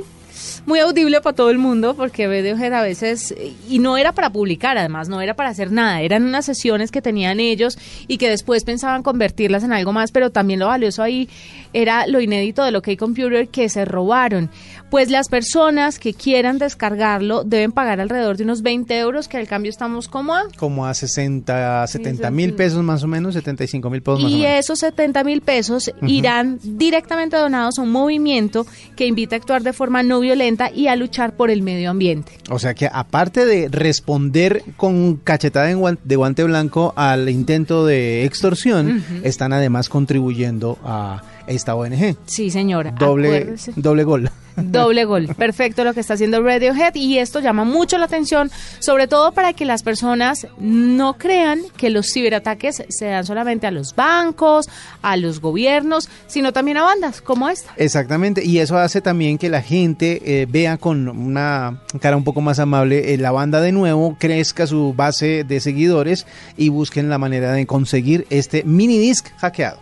muy 0.66 0.78
audible 0.80 1.20
para 1.20 1.36
todo 1.36 1.50
el 1.50 1.58
mundo 1.58 1.94
porque 1.94 2.26
Radiohead 2.26 2.72
a 2.72 2.82
veces, 2.82 3.34
y 3.68 3.78
no 3.78 3.96
era 3.96 4.12
para 4.12 4.30
publicar 4.30 4.78
además, 4.78 5.08
no 5.08 5.20
era 5.20 5.34
para 5.34 5.50
hacer 5.50 5.70
nada, 5.70 6.00
eran 6.00 6.24
unas 6.24 6.44
sesiones 6.44 6.90
que 6.90 7.02
tenían 7.02 7.40
ellos 7.40 7.78
y 8.08 8.18
que 8.18 8.28
después 8.28 8.64
pensaban 8.64 9.02
convertirlas 9.02 9.64
en 9.64 9.72
algo 9.72 9.92
más, 9.92 10.12
pero 10.12 10.30
también 10.30 10.60
lo 10.60 10.68
valioso 10.68 11.02
ahí 11.02 11.28
era 11.72 12.06
lo 12.06 12.20
inédito 12.20 12.64
de 12.64 12.70
lo 12.70 12.82
que 12.82 12.96
Computer 12.96 13.48
que 13.48 13.68
se 13.68 13.84
robaron. 13.84 14.48
Pues 14.90 15.10
las 15.10 15.28
personas 15.28 15.98
que 15.98 16.14
quieran 16.14 16.58
descargarlo 16.58 17.42
deben 17.42 17.72
pagar 17.72 18.00
alrededor 18.00 18.36
de 18.36 18.44
unos 18.44 18.62
20 18.62 18.96
euros, 18.96 19.26
que 19.26 19.36
al 19.36 19.48
cambio 19.48 19.70
estamos 19.70 20.06
como 20.06 20.34
a... 20.34 20.44
Como 20.56 20.86
a 20.86 20.94
60, 20.94 21.86
70 21.86 22.30
mil 22.30 22.54
pesos 22.54 22.82
más 22.84 23.02
o 23.02 23.08
menos, 23.08 23.34
75 23.34 23.90
mil 23.90 24.02
pesos 24.02 24.22
más 24.22 24.30
y 24.30 24.34
o 24.34 24.38
menos. 24.38 24.54
Y 24.54 24.58
esos 24.58 24.78
70 24.78 25.24
mil 25.24 25.40
pesos 25.40 25.92
irán 26.06 26.60
directamente 26.62 27.36
donados 27.36 27.78
a 27.78 27.82
un 27.82 27.90
movimiento 27.90 28.66
que 28.94 29.06
invita 29.06 29.34
a 29.34 29.38
actuar 29.38 29.64
de 29.64 29.72
forma 29.72 30.04
no 30.04 30.20
violenta 30.20 30.53
y 30.74 30.88
a 30.88 30.96
luchar 30.96 31.36
por 31.36 31.50
el 31.50 31.62
medio 31.62 31.90
ambiente. 31.90 32.32
O 32.50 32.58
sea 32.58 32.74
que 32.74 32.88
aparte 32.92 33.44
de 33.46 33.68
responder 33.68 34.62
con 34.76 35.16
cachetada 35.16 35.66
de 35.66 36.16
guante 36.16 36.44
blanco 36.44 36.92
al 36.96 37.28
intento 37.28 37.86
de 37.86 38.24
extorsión, 38.24 39.04
están 39.22 39.52
además 39.52 39.88
contribuyendo 39.88 40.78
a 40.84 41.22
esta 41.46 41.74
ONG. 41.74 42.16
Sí, 42.26 42.50
señora. 42.50 42.92
Doble, 42.92 43.54
doble 43.76 44.04
gol. 44.04 44.30
Doble 44.56 45.04
gol. 45.04 45.28
Perfecto 45.36 45.84
lo 45.84 45.94
que 45.94 46.00
está 46.00 46.14
haciendo 46.14 46.42
Radiohead 46.42 46.94
y 46.94 47.18
esto 47.18 47.40
llama 47.40 47.64
mucho 47.64 47.98
la 47.98 48.04
atención, 48.06 48.50
sobre 48.78 49.08
todo 49.08 49.32
para 49.32 49.52
que 49.52 49.64
las 49.64 49.82
personas 49.82 50.46
no 50.58 51.14
crean 51.14 51.60
que 51.76 51.90
los 51.90 52.12
ciberataques 52.12 52.84
se 52.88 53.06
dan 53.06 53.24
solamente 53.24 53.66
a 53.66 53.70
los 53.70 53.94
bancos, 53.94 54.68
a 55.02 55.16
los 55.16 55.40
gobiernos, 55.40 56.08
sino 56.26 56.52
también 56.52 56.76
a 56.76 56.82
bandas 56.82 57.20
como 57.20 57.48
esta. 57.48 57.72
Exactamente, 57.76 58.44
y 58.44 58.58
eso 58.58 58.78
hace 58.78 59.00
también 59.00 59.38
que 59.38 59.48
la 59.48 59.62
gente 59.62 60.22
eh, 60.24 60.46
vea 60.48 60.76
con 60.76 61.08
una 61.08 61.82
cara 62.00 62.16
un 62.16 62.24
poco 62.24 62.40
más 62.40 62.58
amable 62.58 63.14
eh, 63.14 63.18
la 63.18 63.32
banda 63.32 63.60
de 63.60 63.72
nuevo, 63.72 64.16
crezca 64.18 64.66
su 64.66 64.94
base 64.94 65.44
de 65.44 65.60
seguidores 65.60 66.26
y 66.56 66.68
busquen 66.68 67.08
la 67.08 67.18
manera 67.18 67.52
de 67.52 67.66
conseguir 67.66 68.26
este 68.30 68.62
mini 68.64 68.98
disc 68.98 69.26
hackeado. 69.38 69.78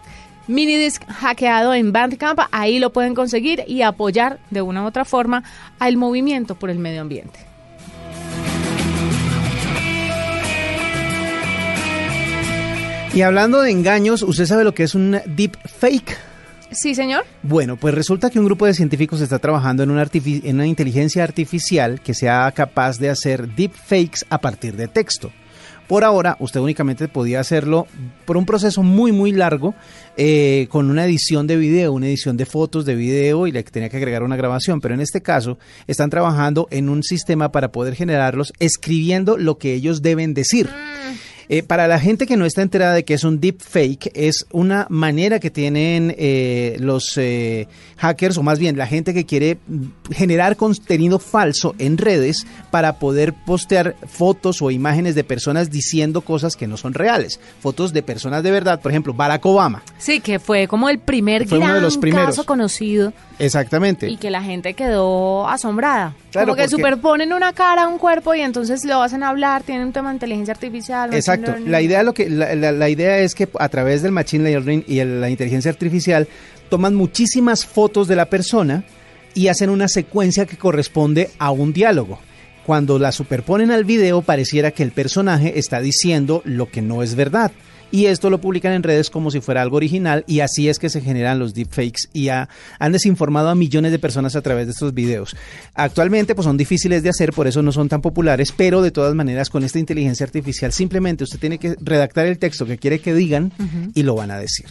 Minidisc 0.49 1.05
hackeado 1.09 1.75
en 1.75 1.93
Bandcamp, 1.93 2.41
ahí 2.51 2.79
lo 2.79 2.93
pueden 2.93 3.15
conseguir 3.15 3.65
y 3.67 3.83
apoyar 3.83 4.39
de 4.51 4.63
una 4.63 4.83
u 4.83 4.87
otra 4.87 5.05
forma 5.05 5.45
al 5.79 5.97
movimiento 5.97 6.55
por 6.55 6.71
el 6.71 6.79
medio 6.79 7.01
ambiente. 7.01 7.39
Y 13.15 13.21
hablando 13.21 13.61
de 13.61 13.71
engaños, 13.71 14.23
¿usted 14.23 14.47
sabe 14.47 14.65
lo 14.65 14.73
que 14.73 14.85
es 14.85 14.95
un 14.95 15.21
deep 15.27 15.59
fake? 15.67 16.17
Sí, 16.71 16.95
señor. 16.95 17.25
Bueno, 17.43 17.77
pues 17.77 17.95
resulta 17.95 18.31
que 18.31 18.39
un 18.39 18.47
grupo 18.47 18.65
de 18.65 18.73
científicos 18.73 19.21
está 19.21 19.39
trabajando 19.39 19.83
en 19.83 19.91
una, 19.91 20.07
en 20.13 20.55
una 20.55 20.67
inteligencia 20.67 21.23
artificial 21.23 22.01
que 22.01 22.15
sea 22.15 22.51
capaz 22.53 22.99
de 22.99 23.11
hacer 23.11 23.49
deepfakes 23.49 24.25
a 24.31 24.39
partir 24.39 24.77
de 24.77 24.89
texto. 24.89 25.31
Por 25.93 26.05
ahora, 26.05 26.39
usted 26.41 26.59
únicamente 26.59 27.07
podía 27.07 27.39
hacerlo 27.39 27.87
por 28.25 28.39
un 28.39 28.47
proceso 28.47 28.83
muy, 28.83 29.13
muy 29.13 29.31
largo, 29.31 29.75
eh, 30.17 30.67
con 30.71 30.89
una 30.89 31.05
edición 31.05 31.47
de 31.47 31.57
video, 31.59 31.93
una 31.93 32.07
edición 32.07 32.39
de 32.39 32.47
fotos 32.47 32.87
de 32.87 32.95
video 32.95 33.47
y 33.47 33.53
le 33.53 33.63
tenía 33.63 33.91
que 33.91 33.99
agregar 33.99 34.23
una 34.23 34.37
grabación. 34.37 34.81
Pero 34.81 34.95
en 34.95 35.03
este 35.03 35.21
caso, 35.21 35.59
están 35.87 36.09
trabajando 36.09 36.67
en 36.71 36.89
un 36.89 37.03
sistema 37.03 37.53
para 37.53 37.73
poder 37.73 37.95
generarlos 37.95 38.55
escribiendo 38.59 39.37
lo 39.37 39.59
que 39.59 39.75
ellos 39.75 40.01
deben 40.01 40.33
decir. 40.33 40.67
Eh, 41.49 41.63
para 41.63 41.87
la 41.89 41.99
gente 41.99 42.27
que 42.27 42.37
no 42.37 42.47
está 42.47 42.63
enterada 42.63 42.95
de 42.95 43.05
que 43.05 43.15
es 43.15 43.25
un 43.25 43.41
deepfake, 43.41 44.11
es 44.15 44.47
una 44.53 44.87
manera 44.89 45.41
que 45.41 45.51
tienen 45.51 46.15
eh, 46.19 46.77
los 46.81 47.17
eh, 47.17 47.69
hackers, 47.97 48.39
o 48.39 48.43
más 48.43 48.59
bien 48.59 48.77
la 48.77 48.87
gente 48.87 49.15
que 49.15 49.27
quiere 49.27 49.59
generar 50.11 50.57
contenido 50.57 51.19
falso 51.19 51.75
en 51.79 51.99
redes 51.99 52.47
para 52.71 52.99
poder 52.99 53.33
postear 53.33 53.97
fotos 54.07 54.63
o 54.63 54.71
imágenes 54.71 55.15
de 55.15 55.25
personas 55.25 55.71
diciendo 55.71 56.21
cosas 56.21 56.57
que 56.57 56.67
no 56.67 56.77
son 56.77 56.95
reales. 56.95 57.41
Fotos 57.61 57.93
de 57.93 58.03
personas 58.03 58.43
de 58.43 58.51
verdad, 58.51 58.81
por 58.81 58.93
ejemplo, 58.93 59.15
Barack 59.15 59.45
Obama. 59.47 59.83
Sí, 59.99 60.21
que 60.21 60.39
fue 60.39 60.69
como 60.69 60.89
el 60.89 60.99
primer 60.99 61.47
gran 61.47 61.75
de 61.75 61.81
los 61.81 61.99
caso 61.99 62.45
conocido. 62.45 63.13
Exactamente. 63.39 64.09
Y 64.09 64.17
que 64.17 64.31
la 64.31 64.43
gente 64.43 64.75
quedó 64.75 65.49
asombrada. 65.49 66.15
como 66.33 66.55
que 66.55 66.69
superponen 66.69 67.33
una 67.33 67.53
cara 67.53 67.85
a 67.85 67.89
un 67.89 67.99
cuerpo 67.99 68.35
y 68.35 68.41
entonces 68.41 68.85
lo 68.85 69.03
hacen 69.03 69.23
hablar, 69.23 69.63
tienen 69.63 69.87
un 69.87 69.93
tema 69.93 70.11
de 70.11 70.17
inteligencia 70.17 70.53
artificial. 70.53 71.13
Exacto. 71.15 71.42
La 71.67 71.81
idea, 71.83 72.03
lo 72.03 72.15
que, 72.15 72.29
la, 72.29 72.89
idea 72.89 73.19
es 73.19 73.35
que 73.35 73.49
a 73.59 73.69
través 73.69 74.03
del 74.03 74.13
machine 74.13 74.45
learning 74.45 74.85
y 74.87 75.03
la 75.05 75.29
inteligencia 75.31 75.71
artificial 75.71 76.29
toman 76.69 76.95
muchísimas 76.95 77.67
fotos 77.67 78.09
de 78.09 78.17
la 78.17 78.27
persona 78.27 78.85
y 79.35 79.49
hacen 79.49 79.71
una 79.71 79.89
secuencia 79.89 80.47
que 80.47 80.57
corresponde 80.57 81.31
a 81.39 81.51
un 81.51 81.73
diálogo. 81.73 82.19
Cuando 82.65 82.99
la 82.99 83.13
superponen 83.13 83.71
al 83.71 83.85
video 83.85 84.23
pareciera 84.23 84.71
que 84.71 84.83
el 84.83 84.93
personaje 84.93 85.59
está 85.59 85.81
diciendo 85.81 86.43
lo 86.45 86.71
que 86.71 86.83
no 86.83 87.03
es 87.03 87.15
verdad 87.15 87.53
y 87.93 88.07
esto 88.07 88.31
lo 88.31 88.41
publican 88.41 88.73
en 88.73 88.83
redes 88.83 89.11
como 89.11 89.31
si 89.31 89.41
fuera 89.41 89.63
algo 89.63 89.77
original 89.77 90.25
y 90.27 90.41
así 90.41 90.69
es 90.69 90.79
que 90.79 90.89
se 90.89 91.03
generan 91.03 91.39
los 91.39 91.55
deepfakes 91.55 92.09
y 92.13 92.29
han 92.29 92.49
desinformado 92.91 93.51
a 93.51 93.55
millones 93.55 93.93
de 93.93 93.99
personas 93.99 94.35
a 94.35 94.41
través 94.41 94.67
de 94.67 94.73
estos 94.73 94.95
videos. 94.95 95.37
Actualmente 95.75 96.35
pues 96.35 96.47
son 96.47 96.57
difíciles 96.57 97.03
de 97.03 97.11
hacer, 97.11 97.33
por 97.33 97.47
eso 97.47 97.63
no 97.63 97.71
son 97.71 97.89
tan 97.89 98.01
populares, 98.01 98.53
pero 98.57 98.83
de 98.83 98.91
todas 98.91 99.15
maneras 99.15 99.51
con 99.51 99.63
esta 99.63 99.79
inteligencia 99.79 100.25
artificial 100.25 100.73
simplemente 100.73 101.25
usted 101.25 101.39
tiene 101.39 101.59
que 101.59 101.77
redactar 101.81 102.27
el 102.27 102.39
texto 102.39 102.65
que 102.67 102.79
quiere 102.79 103.01
que 103.01 103.15
digan 103.15 103.53
y 103.95 104.03
lo 104.03 104.15
van 104.15 104.31
a 104.31 104.39
decir. 104.39 104.67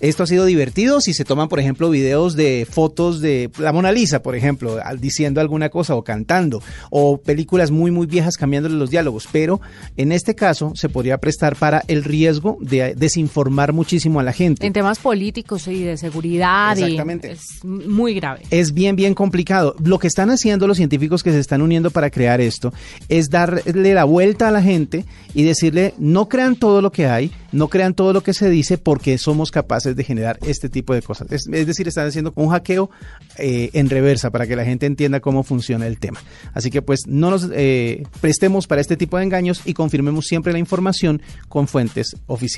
Esto 0.00 0.22
ha 0.22 0.26
sido 0.26 0.46
divertido 0.46 1.00
si 1.00 1.12
se 1.12 1.24
toman 1.24 1.48
por 1.48 1.60
ejemplo 1.60 1.90
videos 1.90 2.34
de 2.34 2.66
fotos 2.68 3.20
de 3.20 3.50
la 3.58 3.72
Mona 3.72 3.92
Lisa, 3.92 4.22
por 4.22 4.34
ejemplo, 4.34 4.78
diciendo 4.98 5.42
alguna 5.42 5.68
cosa 5.68 5.94
o 5.94 6.02
cantando 6.02 6.62
o 6.90 7.18
películas 7.18 7.70
muy 7.70 7.90
muy 7.90 8.06
viejas 8.06 8.38
cambiándole 8.38 8.76
los 8.76 8.90
diálogos, 8.90 9.28
pero 9.30 9.60
en 9.98 10.12
este 10.12 10.34
caso 10.34 10.72
se 10.74 10.88
podría 10.88 11.18
prestar 11.18 11.56
para 11.56 11.84
el 11.88 12.02
riesgo 12.02 12.58
de 12.62 12.94
desinformar 12.94 13.72
muchísimo 13.72 14.20
a 14.20 14.22
la 14.22 14.32
gente. 14.32 14.66
En 14.66 14.72
temas 14.72 14.98
políticos 14.98 15.66
y 15.68 15.82
de 15.82 15.96
seguridad. 15.96 16.78
Exactamente. 16.78 17.32
es 17.32 17.64
muy 17.64 18.14
grave. 18.14 18.42
Es 18.50 18.72
bien, 18.72 18.96
bien 18.96 19.14
complicado. 19.14 19.74
Lo 19.82 19.98
que 19.98 20.06
están 20.06 20.30
haciendo 20.30 20.66
los 20.66 20.76
científicos 20.76 21.22
que 21.22 21.32
se 21.32 21.40
están 21.40 21.60
uniendo 21.62 21.90
para 21.90 22.10
crear 22.10 22.40
esto 22.40 22.72
es 23.08 23.30
darle 23.30 23.94
la 23.94 24.04
vuelta 24.04 24.48
a 24.48 24.50
la 24.50 24.62
gente 24.62 25.04
y 25.34 25.42
decirle, 25.42 25.94
no 25.98 26.28
crean 26.28 26.56
todo 26.56 26.80
lo 26.80 26.92
que 26.92 27.06
hay, 27.06 27.32
no 27.50 27.68
crean 27.68 27.94
todo 27.94 28.12
lo 28.12 28.22
que 28.22 28.32
se 28.32 28.48
dice 28.48 28.78
porque 28.78 29.18
somos 29.18 29.50
capaces 29.50 29.96
de 29.96 30.04
generar 30.04 30.38
este 30.46 30.68
tipo 30.68 30.94
de 30.94 31.02
cosas. 31.02 31.30
Es, 31.32 31.44
decir, 31.66 31.88
están 31.88 32.08
haciendo 32.08 32.32
un 32.36 32.50
hackeo 32.50 32.90
eh, 33.38 33.70
en 33.72 33.90
reversa 33.90 34.30
para 34.30 34.46
que 34.46 34.56
la 34.56 34.64
gente 34.64 34.86
entienda 34.86 35.20
cómo 35.20 35.42
funciona 35.42 35.86
el 35.86 35.98
tema. 35.98 36.20
Así 36.54 36.70
que 36.70 36.82
pues 36.82 37.06
no 37.06 37.30
nos 37.30 37.48
eh, 37.52 38.04
prestemos 38.20 38.66
para 38.66 38.80
este 38.80 38.96
tipo 38.96 39.18
de 39.18 39.24
engaños 39.24 39.62
y 39.64 39.74
confirmemos 39.74 40.26
siempre 40.26 40.52
la 40.52 40.58
información 40.58 41.22
con 41.48 41.66
fuentes 41.66 42.16
oficiales. 42.26 42.51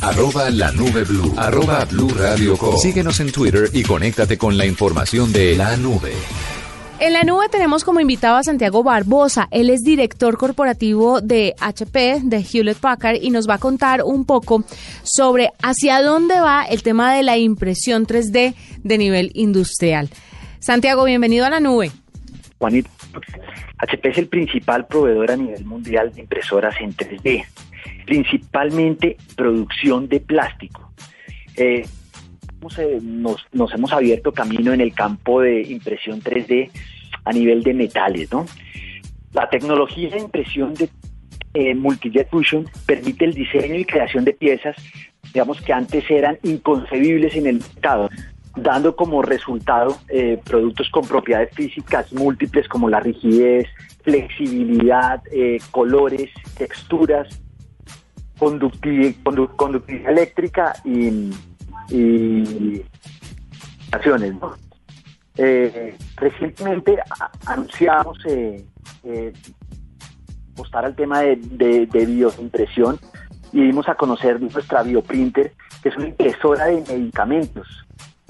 Arroba 0.00 0.50
la 0.50 0.72
nube 0.72 1.04
blue. 1.04 1.34
Arroba 1.36 1.84
blue 1.84 2.08
radio 2.10 2.56
Síguenos 2.76 3.20
en 3.20 3.32
Twitter 3.32 3.70
y 3.72 3.82
conéctate 3.82 4.36
con 4.36 4.58
la 4.58 4.66
información 4.66 5.32
de 5.32 5.56
la 5.56 5.76
nube. 5.76 6.12
En 6.98 7.14
la 7.14 7.22
nube 7.22 7.48
tenemos 7.48 7.82
como 7.82 8.00
invitado 8.00 8.36
a 8.36 8.42
Santiago 8.42 8.82
Barbosa. 8.82 9.48
Él 9.50 9.70
es 9.70 9.80
director 9.80 10.36
corporativo 10.36 11.22
de 11.22 11.54
HP, 11.58 12.20
de 12.24 12.44
Hewlett 12.44 12.78
Packard, 12.78 13.16
y 13.22 13.30
nos 13.30 13.48
va 13.48 13.54
a 13.54 13.58
contar 13.58 14.02
un 14.04 14.26
poco 14.26 14.64
sobre 15.02 15.50
hacia 15.62 16.02
dónde 16.02 16.38
va 16.40 16.64
el 16.64 16.82
tema 16.82 17.14
de 17.14 17.22
la 17.22 17.38
impresión 17.38 18.06
3D 18.06 18.54
de 18.82 18.98
nivel 18.98 19.30
industrial. 19.32 20.10
Santiago, 20.58 21.04
bienvenido 21.04 21.46
a 21.46 21.50
la 21.50 21.60
nube. 21.60 21.90
Juanito, 22.58 22.90
HP 23.78 24.10
es 24.10 24.18
el 24.18 24.28
principal 24.28 24.86
proveedor 24.86 25.30
a 25.30 25.36
nivel 25.36 25.64
mundial 25.64 26.12
de 26.12 26.20
impresoras 26.20 26.74
en 26.80 26.94
3D 26.94 27.46
principalmente 28.10 29.16
producción 29.36 30.08
de 30.08 30.18
plástico. 30.18 30.92
Eh, 31.54 31.86
nos, 33.00 33.46
hemos 33.72 33.92
abierto 33.92 34.32
camino 34.32 34.72
en 34.72 34.80
el 34.80 34.92
campo 34.92 35.40
de 35.42 35.62
impresión 35.62 36.20
3D 36.20 36.72
a 37.24 37.32
nivel 37.32 37.62
de 37.62 37.72
metales, 37.72 38.32
¿no? 38.32 38.46
La 39.32 39.48
tecnología 39.48 40.10
de 40.10 40.18
impresión 40.18 40.74
de 40.74 40.88
eh, 41.54 41.72
Multijet 41.76 42.28
Fusion 42.30 42.68
permite 42.84 43.26
el 43.26 43.32
diseño 43.32 43.76
y 43.76 43.84
creación 43.84 44.24
de 44.24 44.32
piezas, 44.32 44.74
digamos 45.32 45.60
que 45.60 45.72
antes 45.72 46.10
eran 46.10 46.36
inconcebibles 46.42 47.36
en 47.36 47.46
el 47.46 47.60
mercado, 47.60 48.10
dando 48.56 48.96
como 48.96 49.22
resultado 49.22 49.96
eh, 50.08 50.36
productos 50.44 50.90
con 50.90 51.06
propiedades 51.06 51.54
físicas 51.54 52.12
múltiples 52.12 52.66
como 52.66 52.90
la 52.90 52.98
rigidez, 52.98 53.68
flexibilidad, 54.02 55.22
colores, 55.70 56.28
texturas, 56.58 57.40
conductividad, 58.40 60.08
eléctrica 60.08 60.74
y, 60.82 61.30
y 61.90 62.82
acciones. 63.92 64.34
Eh, 65.36 65.96
recientemente 66.16 66.98
anunciamos 67.46 68.18
eh, 68.26 68.64
eh, 69.04 69.32
apostar 70.52 70.86
al 70.86 70.96
tema 70.96 71.20
de, 71.20 71.36
de, 71.36 72.06
bioimpresión 72.06 72.98
y 73.52 73.62
dimos 73.62 73.88
a 73.88 73.94
conocer 73.94 74.40
nuestra 74.40 74.82
bioprinter, 74.82 75.52
que 75.82 75.90
es 75.90 75.96
una 75.96 76.08
impresora 76.08 76.66
de 76.66 76.82
medicamentos. 76.88 77.66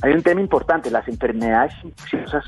Hay 0.02 0.12
un 0.12 0.23
tema 0.23 0.40
importante, 0.40 0.90
las 0.90 1.07
enfermedades 1.09 1.73
infecciosas, 1.85 2.45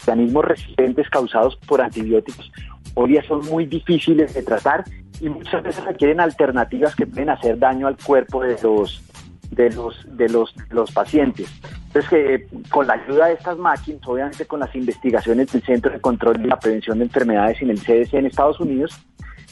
organismos 0.00 0.44
resistentes 0.44 1.08
causados 1.10 1.56
por 1.66 1.80
antibióticos, 1.80 2.50
hoy 2.98 3.10
día 3.10 3.22
son 3.26 3.44
muy 3.46 3.66
difíciles 3.66 4.34
de 4.34 4.42
tratar 4.42 4.84
y 5.20 5.28
muchas 5.28 5.62
veces 5.62 5.84
requieren 5.84 6.20
alternativas 6.20 6.94
que 6.96 7.06
pueden 7.06 7.30
hacer 7.30 7.58
daño 7.58 7.86
al 7.86 7.96
cuerpo 7.96 8.42
de 8.42 8.56
los 8.62 9.02
de 9.50 9.70
los 9.70 10.16
de 10.16 10.28
los, 10.28 10.54
los 10.70 10.90
pacientes. 10.92 11.48
Entonces, 11.86 12.10
que 12.10 12.46
con 12.68 12.86
la 12.86 12.94
ayuda 12.94 13.26
de 13.26 13.34
estas 13.34 13.56
máquinas, 13.56 14.02
obviamente 14.06 14.46
con 14.46 14.60
las 14.60 14.74
investigaciones 14.74 15.50
del 15.52 15.62
Centro 15.62 15.92
de 15.92 16.00
Control 16.00 16.40
y 16.44 16.48
la 16.48 16.58
Prevención 16.58 16.98
de 16.98 17.04
Enfermedades 17.04 17.62
en 17.62 17.70
el 17.70 17.80
CDC 17.80 18.14
en 18.14 18.26
Estados 18.26 18.60
Unidos, 18.60 18.98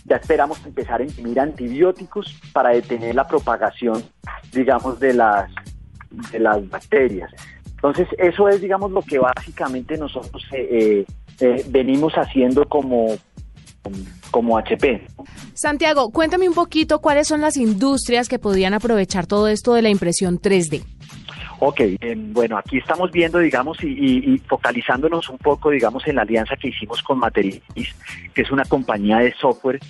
ya 0.04 0.16
esperamos 0.16 0.64
empezar 0.66 1.00
a 1.00 1.04
imprimir 1.04 1.40
antibióticos 1.40 2.40
para 2.52 2.70
detener 2.70 3.14
la 3.14 3.26
propagación, 3.26 4.02
digamos, 4.52 5.00
de 5.00 5.14
las 5.14 5.50
de 6.30 6.38
las 6.38 6.68
bacterias. 6.68 7.30
Entonces, 7.76 8.08
eso 8.18 8.48
es, 8.48 8.60
digamos, 8.60 8.90
lo 8.90 9.02
que 9.02 9.18
básicamente 9.18 9.96
nosotros 9.96 10.44
eh, 10.52 10.66
eh, 10.70 11.06
eh 11.40 11.64
venimos 11.68 12.14
haciendo 12.14 12.66
como 12.66 13.16
como 14.30 14.58
HP. 14.58 15.06
Santiago, 15.54 16.10
cuéntame 16.10 16.48
un 16.48 16.54
poquito 16.54 17.00
cuáles 17.00 17.28
son 17.28 17.40
las 17.40 17.56
industrias 17.56 18.28
que 18.28 18.38
podrían 18.38 18.74
aprovechar 18.74 19.26
todo 19.26 19.48
esto 19.48 19.74
de 19.74 19.82
la 19.82 19.88
impresión 19.88 20.40
3D. 20.40 20.82
Ok, 21.58 21.80
bueno, 22.32 22.58
aquí 22.58 22.78
estamos 22.78 23.10
viendo, 23.10 23.38
digamos, 23.38 23.82
y, 23.82 24.36
focalizándonos 24.46 25.30
un 25.30 25.38
poco, 25.38 25.70
digamos, 25.70 26.06
en 26.06 26.16
la 26.16 26.22
alianza 26.22 26.54
que 26.56 26.68
hicimos 26.68 27.02
con 27.02 27.18
Materialis, 27.18 27.94
que 28.34 28.42
es 28.42 28.50
una 28.50 28.64
compañía 28.64 29.18
de 29.18 29.32
software 29.32 29.80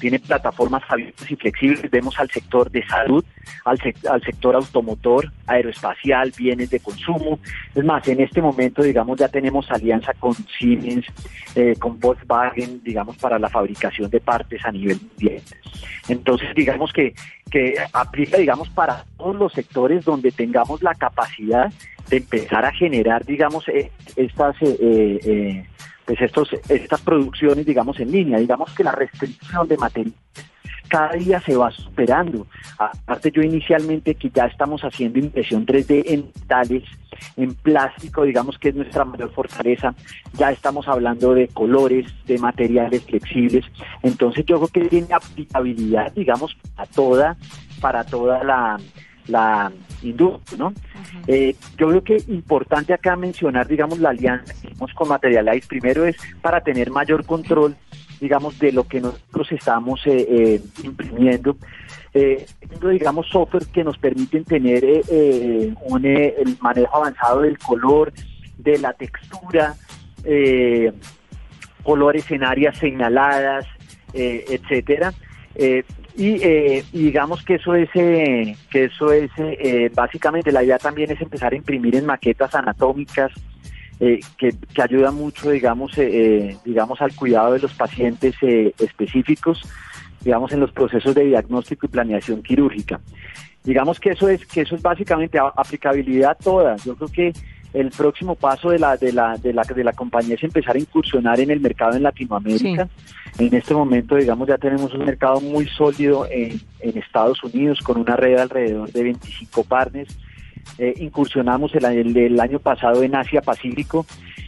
tiene 0.00 0.18
plataformas 0.18 0.82
abiertas 0.88 1.30
y 1.30 1.36
flexibles. 1.36 1.90
Vemos 1.90 2.18
al 2.18 2.30
sector 2.30 2.70
de 2.70 2.84
salud, 2.86 3.24
al, 3.64 3.78
al 4.10 4.22
sector 4.22 4.56
automotor, 4.56 5.32
aeroespacial, 5.46 6.32
bienes 6.36 6.70
de 6.70 6.80
consumo. 6.80 7.38
Es 7.74 7.84
más, 7.84 8.06
en 8.08 8.20
este 8.20 8.42
momento, 8.42 8.82
digamos, 8.82 9.18
ya 9.18 9.28
tenemos 9.28 9.70
alianza 9.70 10.12
con 10.14 10.34
Siemens, 10.58 11.06
eh, 11.54 11.74
con 11.78 11.98
Volkswagen, 12.00 12.82
digamos, 12.82 13.16
para 13.16 13.38
la 13.38 13.48
fabricación 13.48 14.10
de 14.10 14.20
partes 14.20 14.64
a 14.64 14.72
nivel 14.72 15.00
mundial. 15.00 15.42
Entonces, 16.08 16.48
digamos 16.54 16.92
que, 16.92 17.14
que 17.50 17.74
aplica, 17.92 18.38
digamos, 18.38 18.68
para 18.70 19.04
todos 19.16 19.36
los 19.36 19.52
sectores 19.52 20.04
donde 20.04 20.32
tengamos 20.32 20.82
la 20.82 20.94
capacidad 20.94 21.72
de 22.10 22.18
empezar 22.18 22.64
a 22.64 22.72
generar, 22.72 23.24
digamos, 23.24 23.68
eh, 23.68 23.90
estas... 24.16 24.56
Eh, 24.60 25.20
eh, 25.24 25.66
pues 26.04 26.20
estos, 26.20 26.52
estas 26.68 27.00
producciones, 27.00 27.66
digamos, 27.66 27.98
en 28.00 28.10
línea. 28.10 28.38
Digamos 28.38 28.72
que 28.74 28.84
la 28.84 28.92
restricción 28.92 29.66
de 29.68 29.76
materiales 29.76 30.14
cada 30.88 31.12
día 31.12 31.40
se 31.40 31.56
va 31.56 31.70
superando. 31.70 32.46
Aparte 32.78 33.32
yo 33.32 33.42
inicialmente 33.42 34.14
que 34.14 34.30
ya 34.30 34.46
estamos 34.46 34.82
haciendo 34.82 35.18
impresión 35.18 35.66
3D 35.66 36.04
en 36.06 36.30
metales, 36.34 36.84
en 37.36 37.54
plástico, 37.54 38.22
digamos 38.22 38.58
que 38.58 38.68
es 38.68 38.74
nuestra 38.74 39.04
mayor 39.04 39.32
fortaleza, 39.32 39.94
ya 40.34 40.50
estamos 40.50 40.86
hablando 40.88 41.34
de 41.34 41.48
colores, 41.48 42.06
de 42.26 42.38
materiales 42.38 43.02
flexibles, 43.04 43.64
entonces 44.02 44.44
yo 44.46 44.56
creo 44.56 44.68
que 44.68 44.88
tiene 44.88 45.14
aplicabilidad, 45.14 46.12
digamos, 46.12 46.56
a 46.76 46.86
toda, 46.86 47.36
para 47.80 48.04
toda 48.04 48.42
la, 48.44 48.78
la 49.28 49.72
industria, 50.02 50.58
¿no? 50.58 50.74
Eh, 51.26 51.56
yo 51.78 51.88
creo 51.88 52.04
que 52.04 52.16
es 52.16 52.28
importante 52.28 52.92
acá 52.92 53.16
mencionar, 53.16 53.66
digamos, 53.66 53.98
la 53.98 54.10
alianza 54.10 54.52
que 54.54 54.68
tenemos 54.68 54.92
con 54.94 55.08
Materialize. 55.08 55.66
Primero 55.66 56.04
es 56.04 56.16
para 56.42 56.60
tener 56.60 56.90
mayor 56.90 57.24
control, 57.24 57.76
digamos, 58.20 58.58
de 58.58 58.72
lo 58.72 58.86
que 58.86 59.00
nosotros 59.00 59.52
estamos 59.52 60.06
eh, 60.06 60.26
eh, 60.28 60.60
imprimiendo. 60.82 61.56
digamos, 62.90 63.28
software 63.28 63.66
que 63.66 63.82
nos 63.82 63.98
permiten 63.98 64.44
tener 64.44 64.84
un 65.86 66.04
el 66.04 66.56
manejo 66.60 66.96
avanzado 66.96 67.40
del 67.40 67.58
color, 67.58 68.12
de 68.58 68.78
la 68.78 68.92
textura, 68.92 69.74
colores 71.82 72.30
en 72.30 72.44
áreas 72.44 72.78
señaladas, 72.78 73.66
etcétera. 74.12 75.12
Eh, 76.16 76.84
y, 76.92 77.02
digamos 77.04 77.42
que 77.42 77.54
eso 77.54 77.74
es, 77.74 77.88
eh, 77.94 78.56
que 78.70 78.84
eso 78.84 79.12
es 79.12 79.30
eh, 79.36 79.90
básicamente 79.92 80.52
la 80.52 80.62
idea 80.62 80.78
también 80.78 81.10
es 81.10 81.20
empezar 81.20 81.52
a 81.52 81.56
imprimir 81.56 81.96
en 81.96 82.06
maquetas 82.06 82.54
anatómicas 82.54 83.32
que, 83.98 84.54
que 84.74 84.82
ayuda 84.82 85.12
mucho, 85.12 85.50
digamos, 85.50 85.92
digamos 86.64 87.00
al 87.00 87.14
cuidado 87.14 87.54
de 87.54 87.60
los 87.60 87.72
pacientes 87.72 88.34
específicos, 88.78 89.62
digamos 90.20 90.52
en 90.52 90.60
los 90.60 90.72
procesos 90.72 91.14
de 91.14 91.24
diagnóstico 91.24 91.86
y 91.86 91.88
planeación 91.88 92.42
quirúrgica. 92.42 93.00
Digamos 93.62 94.00
que 94.00 94.10
eso 94.10 94.28
es 94.28 94.44
que 94.44 94.62
eso 94.62 94.74
es 94.74 94.82
básicamente 94.82 95.38
aplicabilidad 95.38 96.36
toda. 96.42 96.76
Yo 96.84 96.96
creo 96.96 97.08
que 97.08 97.32
el 97.74 97.90
próximo 97.90 98.36
paso 98.36 98.70
de 98.70 98.78
la, 98.78 98.96
de 98.96 99.12
la, 99.12 99.36
de 99.36 99.52
la, 99.52 99.62
de 99.64 99.84
la 99.84 99.92
compañía 99.92 100.36
es 100.36 100.44
empezar 100.44 100.76
a 100.76 100.78
incursionar 100.78 101.40
en 101.40 101.50
el 101.50 101.60
mercado 101.60 101.96
en 101.96 102.04
Latinoamérica. 102.04 102.88
En 103.36 103.52
este 103.52 103.74
momento, 103.74 104.14
digamos, 104.14 104.46
ya 104.46 104.56
tenemos 104.58 104.94
un 104.94 105.04
mercado 105.04 105.40
muy 105.40 105.66
sólido 105.66 106.24
en, 106.30 106.60
en 106.78 106.96
Estados 106.96 107.42
Unidos 107.42 107.80
con 107.80 107.98
una 107.98 108.14
red 108.14 108.38
alrededor 108.38 108.92
de 108.92 109.02
25 109.02 109.64
partners. 109.64 110.16
Eh, 110.78 110.94
incursionamos 110.98 111.74
el, 111.74 112.16
el, 112.16 112.40
año 112.40 112.60
pasado 112.60 113.02
en 113.02 113.14
Asia 113.16 113.42
Pacífico 113.42 114.06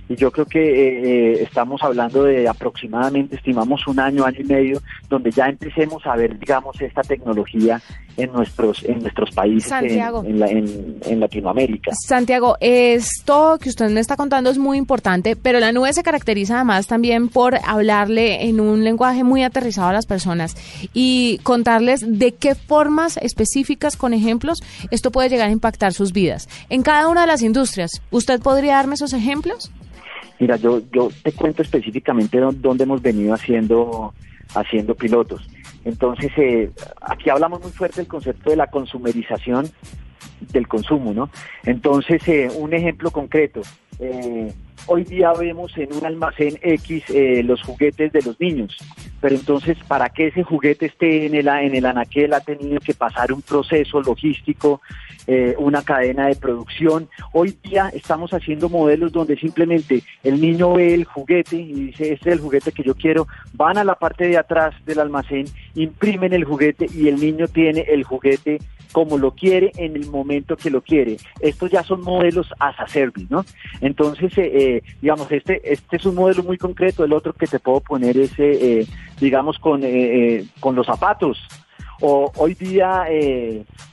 y 0.08 0.14
yo 0.14 0.30
creo 0.30 0.46
que 0.46 0.60
eh, 0.60 1.00
eh, 1.04 1.42
estamos 1.42 1.82
hablando 1.82 2.22
de 2.22 2.48
aproximadamente, 2.48 3.36
estimamos 3.36 3.86
un 3.88 3.98
año, 3.98 4.24
año 4.24 4.40
y 4.40 4.44
medio, 4.44 4.80
donde 5.08 5.32
ya 5.32 5.48
empecemos 5.48 6.06
a 6.06 6.14
ver, 6.14 6.38
digamos, 6.38 6.80
esta 6.80 7.02
tecnología 7.02 7.82
en 8.16 8.32
nuestros 8.32 8.84
en 8.84 9.00
nuestros 9.00 9.30
países 9.30 9.70
en, 9.72 10.98
en, 11.04 11.20
Latinoamérica. 11.20 11.92
Santiago, 12.06 12.56
esto 12.60 13.58
que 13.60 13.68
usted 13.68 13.90
me 13.90 14.00
está 14.00 14.16
contando 14.16 14.50
es 14.50 14.58
muy 14.58 14.78
importante, 14.78 15.36
pero 15.36 15.60
la 15.60 15.72
nube 15.72 15.92
se 15.92 16.02
caracteriza 16.02 16.56
además 16.56 16.86
también 16.86 17.28
por 17.28 17.56
hablarle 17.64 18.44
en 18.46 18.60
un 18.60 18.84
lenguaje 18.84 19.24
muy 19.24 19.42
aterrizado 19.42 19.88
a 19.88 19.92
las 19.92 20.06
personas 20.06 20.56
y 20.94 21.38
contarles 21.42 22.04
de 22.06 22.32
qué 22.32 22.54
formas 22.54 23.18
específicas, 23.18 23.96
con 23.96 24.14
ejemplos, 24.14 24.62
esto 24.90 25.10
puede 25.10 25.28
llegar 25.28 25.48
a 25.48 25.52
impactar 25.52 25.92
sus 25.92 26.12
vidas. 26.12 26.48
En 26.68 26.82
cada 26.82 27.08
una 27.08 27.22
de 27.22 27.26
las 27.26 27.42
industrias, 27.42 28.02
¿usted 28.10 28.40
podría 28.40 28.76
darme 28.76 28.94
esos 28.94 29.12
ejemplos? 29.12 29.70
Mira, 30.38 30.56
yo, 30.56 30.82
yo 30.92 31.10
te 31.22 31.32
cuento 31.32 31.62
específicamente 31.62 32.38
dónde 32.38 32.84
hemos 32.84 33.00
venido 33.00 33.34
haciendo, 33.34 34.12
haciendo 34.54 34.94
pilotos. 34.94 35.48
Entonces, 35.86 36.32
eh, 36.36 36.68
aquí 37.00 37.30
hablamos 37.30 37.62
muy 37.62 37.70
fuerte 37.70 38.00
del 38.00 38.08
concepto 38.08 38.50
de 38.50 38.56
la 38.56 38.66
consumerización 38.66 39.70
del 40.52 40.66
consumo, 40.66 41.14
¿no? 41.14 41.30
Entonces, 41.64 42.26
eh, 42.26 42.48
un 42.58 42.74
ejemplo 42.74 43.12
concreto. 43.12 43.62
Eh, 44.00 44.52
hoy 44.86 45.04
día 45.04 45.32
vemos 45.32 45.78
en 45.78 45.92
un 45.92 46.04
almacén 46.04 46.58
X 46.60 47.04
eh, 47.10 47.44
los 47.44 47.62
juguetes 47.62 48.12
de 48.12 48.20
los 48.22 48.38
niños, 48.40 48.76
pero 49.20 49.34
entonces 49.34 49.76
para 49.88 50.08
que 50.08 50.28
ese 50.28 50.42
juguete 50.42 50.86
esté 50.86 51.26
en 51.26 51.34
el, 51.34 51.48
en 51.48 51.74
el 51.74 51.86
anaquel 51.86 52.34
ha 52.34 52.40
tenido 52.40 52.80
que 52.80 52.94
pasar 52.94 53.32
un 53.32 53.42
proceso 53.42 54.00
logístico, 54.00 54.80
eh, 55.26 55.54
una 55.58 55.82
cadena 55.82 56.28
de 56.28 56.36
producción. 56.36 57.08
Hoy 57.32 57.56
día 57.62 57.90
estamos 57.92 58.32
haciendo 58.32 58.68
modelos 58.68 59.12
donde 59.12 59.36
simplemente 59.36 60.02
el 60.22 60.40
niño 60.40 60.74
ve 60.74 60.94
el 60.94 61.04
juguete 61.04 61.56
y 61.56 61.72
dice, 61.86 62.12
este 62.12 62.30
es 62.30 62.36
el 62.36 62.40
juguete 62.40 62.72
que 62.72 62.82
yo 62.82 62.94
quiero, 62.94 63.26
van 63.52 63.78
a 63.78 63.84
la 63.84 63.96
parte 63.96 64.28
de 64.28 64.38
atrás 64.38 64.74
del 64.84 65.00
almacén, 65.00 65.46
imprimen 65.74 66.32
el 66.32 66.44
juguete 66.44 66.86
y 66.92 67.08
el 67.08 67.20
niño 67.20 67.48
tiene 67.48 67.80
el 67.88 68.04
juguete 68.04 68.58
como 68.96 69.18
lo 69.18 69.32
quiere 69.32 69.72
en 69.76 69.94
el 69.94 70.08
momento 70.08 70.56
que 70.56 70.70
lo 70.70 70.80
quiere. 70.80 71.18
Estos 71.40 71.70
ya 71.70 71.82
son 71.82 72.00
modelos 72.00 72.48
as 72.58 72.80
a 72.80 72.88
service, 72.88 73.26
¿no? 73.28 73.44
Entonces, 73.82 74.32
eh, 74.38 74.50
eh, 74.54 74.82
digamos, 75.02 75.30
este, 75.30 75.60
este 75.70 75.96
es 75.96 76.06
un 76.06 76.14
modelo 76.14 76.42
muy 76.42 76.56
concreto. 76.56 77.04
El 77.04 77.12
otro 77.12 77.34
que 77.34 77.46
te 77.46 77.58
puedo 77.58 77.80
poner 77.80 78.16
es, 78.16 78.32
eh, 78.38 78.86
digamos, 79.20 79.58
con, 79.58 79.82
con 80.60 80.74
los 80.74 80.86
zapatos. 80.86 81.36
O 82.00 82.32
hoy 82.36 82.54
día 82.54 83.04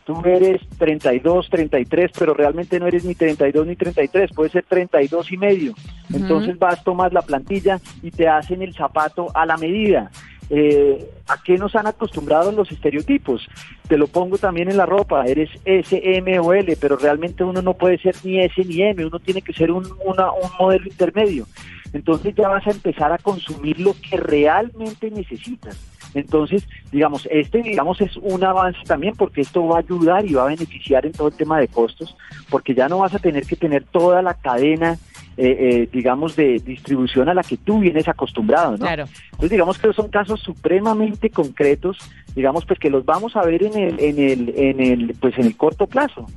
tú 0.05 0.21
eres 0.23 0.61
32, 0.77 1.49
33, 1.49 2.11
pero 2.17 2.33
realmente 2.33 2.79
no 2.79 2.87
eres 2.87 3.03
ni 3.03 3.13
32 3.13 3.67
ni 3.67 3.75
33, 3.75 4.31
puede 4.31 4.51
ser 4.51 4.63
32 4.63 5.33
y 5.33 5.37
medio. 5.37 5.73
Entonces 6.13 6.57
vas, 6.57 6.81
tomas 6.81 7.11
la 7.11 7.23
plantilla 7.23 7.81
y 8.01 8.11
te 8.11 8.29
hacen 8.29 8.61
el 8.61 8.73
zapato 8.73 9.27
a 9.35 9.45
la 9.45 9.57
medida 9.57 10.11
eh, 10.55 11.09
a 11.27 11.41
qué 11.41 11.57
nos 11.57 11.75
han 11.75 11.87
acostumbrado 11.87 12.51
los 12.51 12.71
estereotipos. 12.71 13.47
Te 13.87 13.97
lo 13.97 14.05
pongo 14.05 14.37
también 14.37 14.69
en 14.69 14.77
la 14.77 14.85
ropa, 14.85 15.25
eres 15.25 15.49
S, 15.65 15.99
M 16.03 16.39
o 16.39 16.53
L, 16.53 16.77
pero 16.79 16.95
realmente 16.95 17.43
uno 17.43 17.63
no 17.63 17.73
puede 17.73 17.97
ser 17.97 18.15
ni 18.23 18.39
S 18.39 18.63
ni 18.63 18.83
M, 18.83 19.03
uno 19.03 19.19
tiene 19.19 19.41
que 19.41 19.53
ser 19.53 19.71
un, 19.71 19.83
un 19.83 20.15
modelo 20.59 20.85
intermedio. 20.85 21.47
Entonces 21.91 22.35
ya 22.35 22.49
vas 22.49 22.67
a 22.67 22.71
empezar 22.71 23.11
a 23.11 23.17
consumir 23.17 23.79
lo 23.79 23.95
que 23.99 24.17
realmente 24.17 25.09
necesitas. 25.09 25.75
Entonces, 26.13 26.67
digamos, 26.91 27.27
este, 27.31 27.63
digamos, 27.63 27.99
es 27.99 28.15
un 28.17 28.43
avance 28.43 28.79
también 28.85 29.15
porque 29.15 29.41
esto 29.41 29.65
va 29.65 29.77
a 29.77 29.79
ayudar 29.79 30.23
y 30.25 30.33
va 30.33 30.43
a 30.43 30.49
beneficiar 30.49 31.07
en 31.07 31.13
todo 31.13 31.29
el 31.29 31.33
tema 31.33 31.59
de 31.59 31.67
costos, 31.67 32.15
porque 32.51 32.75
ya 32.75 32.87
no 32.87 32.99
vas 32.99 33.15
a 33.15 33.19
tener 33.19 33.47
que 33.47 33.55
tener 33.55 33.85
toda 33.85 34.21
la 34.21 34.35
cadena 34.35 34.99
eh, 35.35 35.57
eh, 35.59 35.89
digamos, 35.91 36.35
de 36.35 36.59
distribución 36.59 37.27
a 37.27 37.33
la 37.33 37.43
que 37.43 37.57
tú 37.57 37.79
vienes 37.79 38.07
acostumbrado, 38.07 38.71
¿no? 38.73 38.77
Claro. 38.77 39.05
Entonces, 39.25 39.49
digamos 39.49 39.79
que 39.79 39.91
son 39.93 40.09
casos 40.09 40.39
supremamente 40.41 41.29
concretos, 41.29 41.97
digamos, 42.35 42.65
pues 42.65 42.79
que 42.79 42.89
los 42.89 43.03
vamos 43.03 43.35
a 43.35 43.41
ver 43.41 43.63
en 43.63 43.75
el, 43.75 43.99
en 43.99 44.19
el, 44.19 44.53
en 44.55 44.79
el, 44.79 45.15
pues 45.19 45.37
en 45.37 45.45
el 45.45 45.57
corto 45.57 45.87
plazo. 45.87 46.27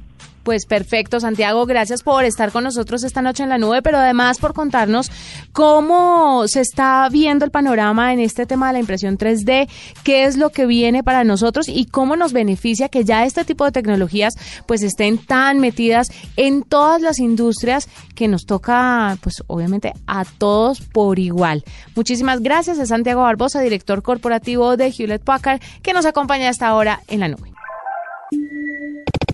Pues 0.47 0.65
perfecto, 0.65 1.19
Santiago, 1.19 1.67
gracias 1.67 2.05
por 2.05 2.23
estar 2.23 2.53
con 2.53 2.63
nosotros 2.63 3.03
esta 3.03 3.21
noche 3.21 3.43
en 3.43 3.49
la 3.49 3.59
nube, 3.59 3.83
pero 3.83 3.99
además 3.99 4.39
por 4.39 4.55
contarnos 4.55 5.11
cómo 5.51 6.47
se 6.47 6.61
está 6.61 7.09
viendo 7.11 7.45
el 7.45 7.51
panorama 7.51 8.13
en 8.13 8.21
este 8.21 8.47
tema 8.47 8.69
de 8.69 8.75
la 8.75 8.79
impresión 8.79 9.19
3D, 9.19 9.69
qué 10.05 10.23
es 10.23 10.37
lo 10.37 10.51
que 10.51 10.67
viene 10.67 11.03
para 11.03 11.25
nosotros 11.25 11.69
y 11.69 11.87
cómo 11.87 12.15
nos 12.15 12.33
beneficia 12.33 12.89
que 12.89 13.05
ya 13.05 13.25
este 13.25 13.45
tipo 13.45 13.65
de 13.65 13.73
tecnologías 13.73 14.35
pues 14.67 14.85
estén 14.85 15.19
tan 15.19 15.59
metidas 15.59 16.13
en 16.37 16.63
todas 16.63 17.03
las 17.03 17.19
industrias 17.19 17.89
que 18.15 18.29
nos 18.29 18.47
toca 18.47 19.19
pues 19.23 19.43
obviamente 19.49 19.95
a 20.07 20.25
todos 20.25 20.81
por 20.81 21.19
igual. 21.19 21.65
Muchísimas 21.97 22.41
gracias 22.41 22.79
a 22.79 22.87
Santiago 22.87 23.23
Barbosa, 23.23 23.61
director 23.63 24.01
corporativo 24.05 24.77
de 24.77 24.95
Hewlett 24.97 25.25
Packard, 25.25 25.61
que 25.83 25.93
nos 25.93 26.07
acompaña 26.07 26.49
hasta 26.51 26.69
ahora 26.69 27.01
en 27.09 27.19
la 27.19 27.27
nube. 27.27 27.57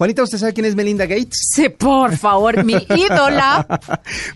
Juanita, 0.00 0.22
¿usted 0.22 0.38
sabe 0.38 0.54
quién 0.54 0.64
es 0.64 0.74
Melinda 0.74 1.04
Gates? 1.04 1.50
Sí, 1.52 1.68
por 1.68 2.16
favor, 2.16 2.64
mi 2.64 2.72
ídola. 2.96 3.66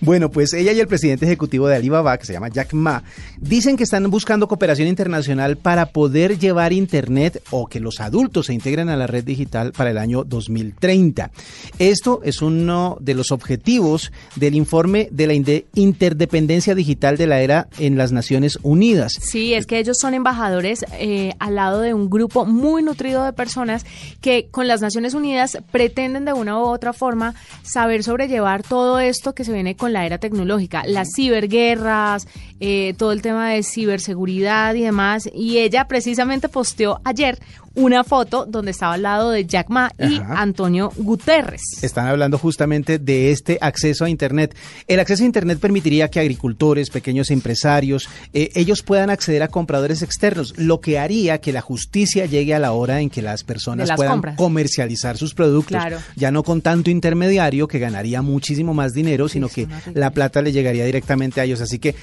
bueno, 0.02 0.30
pues 0.30 0.52
ella 0.52 0.72
y 0.72 0.80
el 0.80 0.86
presidente 0.86 1.24
ejecutivo 1.24 1.68
de 1.68 1.76
Alibaba, 1.76 2.18
que 2.18 2.26
se 2.26 2.34
llama 2.34 2.48
Jack 2.48 2.74
Ma, 2.74 3.02
dicen 3.38 3.78
que 3.78 3.84
están 3.84 4.10
buscando 4.10 4.46
cooperación 4.46 4.88
internacional 4.88 5.56
para 5.56 5.86
poder 5.86 6.38
llevar 6.38 6.74
Internet 6.74 7.42
o 7.48 7.66
que 7.66 7.80
los 7.80 8.00
adultos 8.00 8.44
se 8.44 8.52
integren 8.52 8.90
a 8.90 8.96
la 8.96 9.06
red 9.06 9.24
digital 9.24 9.72
para 9.72 9.88
el 9.88 9.96
año 9.96 10.22
2030. 10.24 11.30
Esto 11.78 12.20
es 12.24 12.42
uno 12.42 12.98
de 13.00 13.14
los 13.14 13.32
objetivos 13.32 14.12
del 14.36 14.56
informe 14.56 15.08
de 15.12 15.26
la 15.26 15.32
interdependencia 15.32 16.74
digital 16.74 17.16
de 17.16 17.26
la 17.26 17.40
era 17.40 17.68
en 17.78 17.96
las 17.96 18.12
Naciones 18.12 18.58
Unidas. 18.62 19.14
Sí, 19.18 19.54
es 19.54 19.64
que 19.64 19.78
ellos 19.78 19.96
son 19.98 20.12
embajadores 20.12 20.84
eh, 20.98 21.32
al 21.38 21.54
lado 21.54 21.80
de 21.80 21.94
un 21.94 22.10
grupo 22.10 22.44
muy 22.44 22.82
nutrido 22.82 23.24
de 23.24 23.32
personas 23.32 23.86
que 24.20 24.48
con 24.50 24.68
las 24.68 24.82
Naciones 24.82 25.14
Unidas 25.14 25.53
pretenden 25.70 26.24
de 26.24 26.32
una 26.32 26.58
u 26.58 26.62
otra 26.62 26.92
forma 26.92 27.34
saber 27.62 28.02
sobrellevar 28.02 28.62
todo 28.62 28.98
esto 28.98 29.34
que 29.34 29.44
se 29.44 29.52
viene 29.52 29.76
con 29.76 29.92
la 29.92 30.06
era 30.06 30.18
tecnológica, 30.18 30.84
las 30.86 31.08
ciberguerras, 31.14 32.26
eh, 32.60 32.94
todo 32.96 33.12
el 33.12 33.22
tema 33.22 33.50
de 33.50 33.62
ciberseguridad 33.62 34.74
y 34.74 34.82
demás. 34.82 35.28
Y 35.32 35.58
ella 35.58 35.86
precisamente 35.86 36.48
posteó 36.48 37.00
ayer 37.04 37.38
una 37.74 38.04
foto 38.04 38.46
donde 38.46 38.70
estaba 38.70 38.94
al 38.94 39.02
lado 39.02 39.30
de 39.30 39.44
Jack 39.44 39.68
Ma 39.68 39.90
y 39.98 40.20
Antonio 40.28 40.92
Guterres. 40.96 41.62
Están 41.82 42.06
hablando 42.06 42.38
justamente 42.38 42.98
de 42.98 43.30
este 43.30 43.58
acceso 43.60 44.04
a 44.04 44.10
Internet. 44.10 44.56
El 44.86 45.00
acceso 45.00 45.22
a 45.22 45.26
Internet 45.26 45.58
permitiría 45.58 46.08
que 46.08 46.20
agricultores, 46.20 46.90
pequeños 46.90 47.30
empresarios, 47.30 48.08
eh, 48.32 48.50
ellos 48.54 48.82
puedan 48.82 49.10
acceder 49.10 49.42
a 49.42 49.48
compradores 49.48 50.02
externos, 50.02 50.54
lo 50.56 50.80
que 50.80 50.98
haría 50.98 51.38
que 51.38 51.52
la 51.52 51.60
justicia 51.60 52.26
llegue 52.26 52.54
a 52.54 52.58
la 52.58 52.72
hora 52.72 53.00
en 53.00 53.10
que 53.10 53.22
las 53.22 53.44
personas 53.44 53.90
puedan 53.96 54.22
comercializar 54.36 55.16
sus 55.16 55.34
productos, 55.34 55.78
ya 56.16 56.30
no 56.30 56.42
con 56.42 56.62
tanto 56.62 56.90
intermediario 56.90 57.68
que 57.68 57.78
ganaría 57.78 58.22
muchísimo 58.22 58.74
más 58.74 58.92
dinero, 58.92 59.28
sino 59.28 59.48
que 59.48 59.66
la 59.94 60.10
plata 60.10 60.42
le 60.42 60.52
llegaría 60.52 60.84
directamente 60.84 61.40
a 61.40 61.44
ellos. 61.44 61.60
Así 61.60 61.78
que 61.78 61.94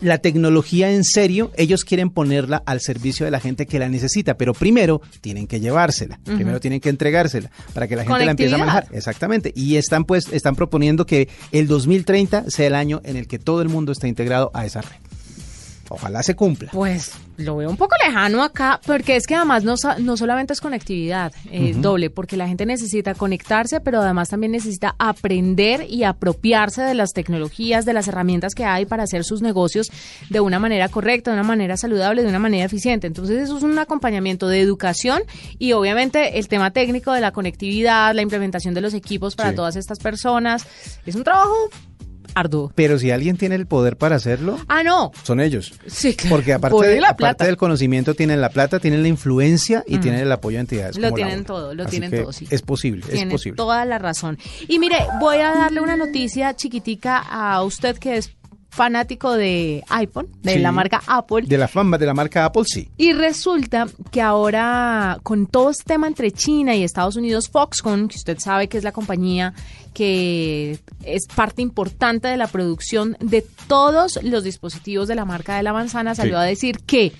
la 0.00 0.18
tecnología 0.18 0.90
en 0.90 1.04
serio, 1.04 1.50
ellos 1.56 1.84
quieren 1.84 2.10
ponerla 2.10 2.62
al 2.66 2.80
servicio 2.80 3.24
de 3.24 3.30
la 3.30 3.40
gente 3.40 3.66
que 3.66 3.78
la 3.78 3.88
necesita, 3.88 4.36
pero 4.36 4.52
primero 4.52 5.00
tienen 5.20 5.46
que 5.46 5.60
llevársela, 5.60 6.18
primero 6.24 6.60
tienen 6.60 6.80
que 6.80 6.88
entregársela 6.88 7.50
para 7.74 7.88
que 7.88 7.96
la 7.96 8.04
gente 8.04 8.24
la 8.24 8.30
empiece 8.30 8.54
a 8.54 8.58
manejar. 8.58 8.86
Exactamente. 8.92 9.52
Y 9.54 9.76
están 9.76 10.04
pues 10.04 10.32
están 10.32 10.56
proponiendo 10.56 11.06
que 11.06 11.28
el 11.52 11.66
2030 11.66 12.50
sea 12.50 12.66
el 12.66 12.74
año 12.74 13.00
en 13.04 13.16
el 13.16 13.26
que 13.26 13.38
todo 13.38 13.62
el 13.62 13.68
mundo 13.68 13.92
esté 13.92 14.08
integrado 14.08 14.50
a 14.54 14.66
esa 14.66 14.82
red. 14.82 15.05
Ojalá 15.90 16.22
se 16.22 16.34
cumpla. 16.34 16.70
Pues 16.72 17.12
lo 17.36 17.56
veo 17.56 17.68
un 17.68 17.76
poco 17.76 17.94
lejano 18.04 18.42
acá, 18.42 18.80
porque 18.86 19.16
es 19.16 19.26
que 19.26 19.34
además 19.34 19.62
no, 19.62 19.74
no 19.98 20.16
solamente 20.16 20.52
es 20.52 20.60
conectividad 20.60 21.32
eh, 21.50 21.74
doble, 21.76 22.10
porque 22.10 22.36
la 22.36 22.48
gente 22.48 22.66
necesita 22.66 23.14
conectarse, 23.14 23.80
pero 23.80 24.00
además 24.00 24.30
también 24.30 24.52
necesita 24.52 24.94
aprender 24.98 25.86
y 25.88 26.04
apropiarse 26.04 26.82
de 26.82 26.94
las 26.94 27.12
tecnologías, 27.12 27.84
de 27.84 27.92
las 27.92 28.08
herramientas 28.08 28.54
que 28.54 28.64
hay 28.64 28.86
para 28.86 29.04
hacer 29.04 29.24
sus 29.24 29.42
negocios 29.42 29.90
de 30.30 30.40
una 30.40 30.58
manera 30.58 30.88
correcta, 30.88 31.30
de 31.30 31.36
una 31.36 31.46
manera 31.46 31.76
saludable, 31.76 32.22
de 32.22 32.28
una 32.28 32.38
manera 32.38 32.64
eficiente. 32.64 33.06
Entonces 33.06 33.42
eso 33.42 33.56
es 33.58 33.62
un 33.62 33.78
acompañamiento 33.78 34.48
de 34.48 34.60
educación 34.60 35.22
y 35.58 35.72
obviamente 35.72 36.38
el 36.38 36.48
tema 36.48 36.70
técnico 36.70 37.12
de 37.12 37.20
la 37.20 37.32
conectividad, 37.32 38.14
la 38.14 38.22
implementación 38.22 38.74
de 38.74 38.80
los 38.80 38.94
equipos 38.94 39.36
para 39.36 39.54
todas 39.54 39.76
estas 39.76 39.98
personas. 39.98 40.66
Es 41.04 41.14
un 41.14 41.24
trabajo 41.24 41.70
arduo. 42.36 42.70
Pero 42.74 42.98
si 42.98 43.10
alguien 43.10 43.36
tiene 43.36 43.54
el 43.54 43.66
poder 43.66 43.96
para 43.96 44.16
hacerlo, 44.16 44.58
ah, 44.68 44.82
no. 44.82 45.10
son 45.24 45.40
ellos. 45.40 45.72
Sí, 45.86 46.14
claro. 46.14 46.36
Porque 46.36 46.52
aparte, 46.52 47.00
aparte 47.04 47.44
del 47.44 47.56
conocimiento, 47.56 48.14
tienen 48.14 48.40
la 48.40 48.50
plata, 48.50 48.78
tienen 48.78 49.02
la 49.02 49.08
influencia 49.08 49.82
y 49.86 49.98
tienen 49.98 50.20
el 50.20 50.30
apoyo 50.30 50.58
de 50.58 50.60
entidades. 50.60 50.98
Lo 50.98 51.12
tienen 51.12 51.44
todo, 51.44 51.74
lo 51.74 51.86
tienen 51.86 52.10
todo, 52.10 52.32
sí. 52.32 52.46
Es 52.50 52.62
posible, 52.62 53.04
es 53.10 53.24
posible. 53.26 53.56
Toda 53.56 53.84
la 53.84 53.98
razón. 53.98 54.38
Y 54.68 54.78
mire, 54.78 54.98
voy 55.18 55.38
a 55.38 55.52
darle 55.52 55.80
una 55.80 55.96
noticia 55.96 56.54
chiquitica 56.54 57.18
a 57.18 57.62
usted 57.62 57.96
que 57.98 58.18
es 58.18 58.36
fanático 58.76 59.32
de 59.32 59.82
iPhone, 59.88 60.28
de 60.42 60.58
la 60.58 60.70
marca 60.70 61.02
Apple. 61.06 61.46
De 61.46 61.56
la 61.56 61.66
fama 61.66 61.96
de 61.96 62.04
la 62.04 62.12
marca 62.12 62.44
Apple, 62.44 62.64
sí. 62.66 62.90
Y 62.98 63.14
resulta 63.14 63.86
que 64.10 64.20
ahora, 64.20 65.18
con 65.22 65.46
todo 65.46 65.70
este 65.70 65.84
tema 65.84 66.06
entre 66.06 66.30
China 66.30 66.76
y 66.76 66.84
Estados 66.84 67.16
Unidos, 67.16 67.48
Foxconn, 67.48 68.08
que 68.08 68.16
usted 68.16 68.38
sabe 68.38 68.68
que 68.68 68.76
es 68.76 68.84
la 68.84 68.92
compañía 68.92 69.54
que 69.96 70.78
es 71.04 71.26
parte 71.26 71.62
importante 71.62 72.28
de 72.28 72.36
la 72.36 72.48
producción 72.48 73.16
de 73.18 73.42
todos 73.66 74.22
los 74.22 74.44
dispositivos 74.44 75.08
de 75.08 75.14
la 75.14 75.24
marca 75.24 75.56
de 75.56 75.62
la 75.62 75.72
manzana, 75.72 76.14
salió 76.14 76.36
a 76.36 76.44
decir 76.44 76.80
que 76.80 77.12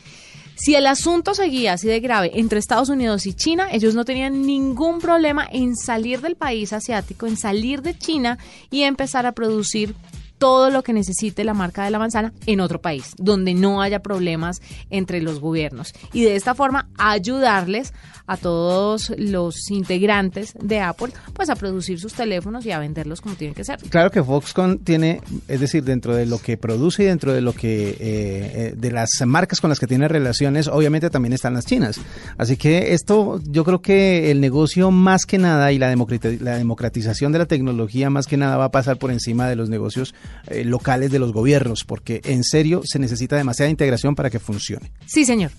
si 0.57 0.75
el 0.75 0.87
asunto 0.87 1.33
seguía 1.35 1.73
así 1.73 1.89
de 1.89 2.01
grave 2.01 2.33
entre 2.35 2.59
Estados 2.59 2.91
Unidos 2.91 3.25
y 3.25 3.33
China, 3.33 3.69
ellos 3.73 3.95
no 3.95 4.05
tenían 4.05 4.43
ningún 4.43 4.99
problema 4.99 5.49
en 5.51 5.75
salir 5.75 6.21
del 6.21 6.37
país 6.37 6.75
asiático, 6.75 7.27
en 7.27 7.39
salir 7.39 7.81
de 7.81 7.97
China 7.97 8.37
y 8.71 8.83
empezar 8.83 9.25
a 9.25 9.33
producir 9.33 9.95
todo 10.39 10.71
lo 10.71 10.83
que 10.83 10.93
necesite 10.93 11.45
la 11.45 11.55
marca 11.55 11.85
de 11.85 11.91
la 11.91 11.99
manzana 11.99 12.33
en 12.47 12.61
otro 12.61 12.81
país, 12.81 13.15
donde 13.19 13.55
no 13.55 13.83
haya 13.83 14.01
problemas 14.01 14.61
entre 14.91 15.21
los 15.21 15.41
gobiernos. 15.41 15.93
Y 16.13 16.23
de 16.23 16.37
esta 16.37 16.55
forma 16.55 16.89
ayudarles 16.99 17.93
a 18.27 18.37
todos 18.37 19.13
los 19.17 19.71
integrantes 19.71 20.55
de 20.61 20.81
Apple 20.81 21.13
pues 21.33 21.49
a 21.49 21.55
producir 21.55 22.01
sus 22.01 22.15
teléfonos 22.15 22.67
y 22.67 22.73
a 22.73 22.79
venderlos 22.79 23.21
como 23.21 23.37
tienen 23.37 23.55
que 23.55 23.65
ser. 23.65 23.79
Claro 23.89 24.11
que 24.11 24.23
Foxconn 24.23 24.79
tiene, 24.79 25.21
es 25.49 25.61
decir, 25.61 25.85
dentro 25.85 26.15
de 26.15 26.27
lo 26.27 26.39
que 26.39 26.57
produce 26.57 27.05
y 27.05 27.07
dentro 27.07 27.33
de 27.33 27.41
lo 27.41 27.53
que, 27.53 27.91
eh, 27.91 27.97
eh, 28.01 28.75
de 28.77 28.91
las 28.91 29.11
marcas 29.27 29.61
con 29.61 29.71
las 29.71 29.79
que 29.79 29.87
tiene 29.87 30.09
relaciones, 30.09 30.69
obviamente 30.69 31.11
también 31.11 31.33
están 31.33 31.55
las 31.55 31.67
chinas. 31.67 32.01
Así 32.37 32.57
que 32.57 32.95
esto, 32.95 33.41
yo 33.45 33.65
creo 33.65 33.81
que 33.81 34.31
el 34.31 34.41
negocio 34.41 34.91
más 34.91 35.27
que 35.27 35.39
nada 35.39 35.73
y 35.73 35.79
la, 35.79 35.89
democratización 35.89 37.33
de 37.33 37.39
la 37.39 37.47
tecnología 37.47 38.11
más 38.11 38.27
que 38.27 38.37
nada 38.37 38.57
va 38.57 38.67
a 38.67 38.71
pasar 38.71 38.99
por 38.99 39.11
encima 39.11 39.49
de 39.49 39.57
los 39.57 39.69
negocios 39.69 40.15
eh, 40.49 40.65
locales 40.65 41.11
de 41.11 41.19
los 41.19 41.33
gobiernos, 41.33 41.85
porque 41.85 42.21
en 42.25 42.45
serio 42.45 42.83
se 42.85 42.99
necesita 42.99 43.37
demasiada 43.37 43.71
integración 43.71 44.15
para 44.15 44.31
que 44.31 44.39
funcione. 44.39 44.93
Sí, 45.05 45.25
señor. 45.25 45.51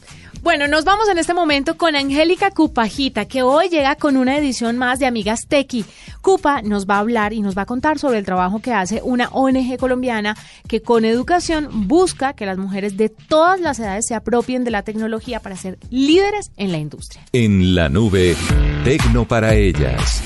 Bueno, 0.42 0.68
nos 0.68 0.86
vamos 0.86 1.10
en 1.10 1.18
este 1.18 1.34
momento 1.34 1.78
con 1.78 1.96
Angélica 1.96 2.52
Cupajita, 2.52 3.26
que 3.26 3.42
hoy 3.44 3.70
llega 3.70 3.96
con 3.96 4.16
una 4.16 4.38
edición 4.38 4.78
más 4.78 5.00
de 5.00 5.06
Amigas 5.06 5.42
Tequi. 5.48 5.84
Cupa 6.22 6.62
nos 6.62 6.86
va 6.86 6.96
a 6.96 7.00
hablar 7.00 7.34
y 7.34 7.42
nos 7.42 7.58
va 7.58 7.64
a 7.64 7.66
contar 7.66 8.00
sobre 8.00 8.20
el 8.20 8.26
trabajo 8.26 8.60
que 8.60 8.72
hace 8.74 9.02
una 9.04 9.30
ONG 9.30 9.78
colombiana 9.78 10.38
que 10.68 10.82
con 10.82 11.06
educación 11.06 11.88
busca 11.88 12.34
que 12.34 12.46
las 12.46 12.58
mujeres 12.58 12.98
de 12.98 13.10
todas 13.10 13.60
las 13.60 13.80
edades 13.80 14.06
se 14.08 14.16
apropien 14.16 14.64
de 14.64 14.72
la 14.72 14.84
tecnología 14.84 15.42
para 15.42 15.56
ser 15.56 15.78
líderes 15.90 16.52
en 16.58 16.72
la 16.72 16.78
industria. 16.78 17.24
En 17.34 17.76
la 17.76 17.90
nube, 17.90 18.36
Tecno 18.84 19.28
para 19.28 19.54
ellas. 19.54 20.22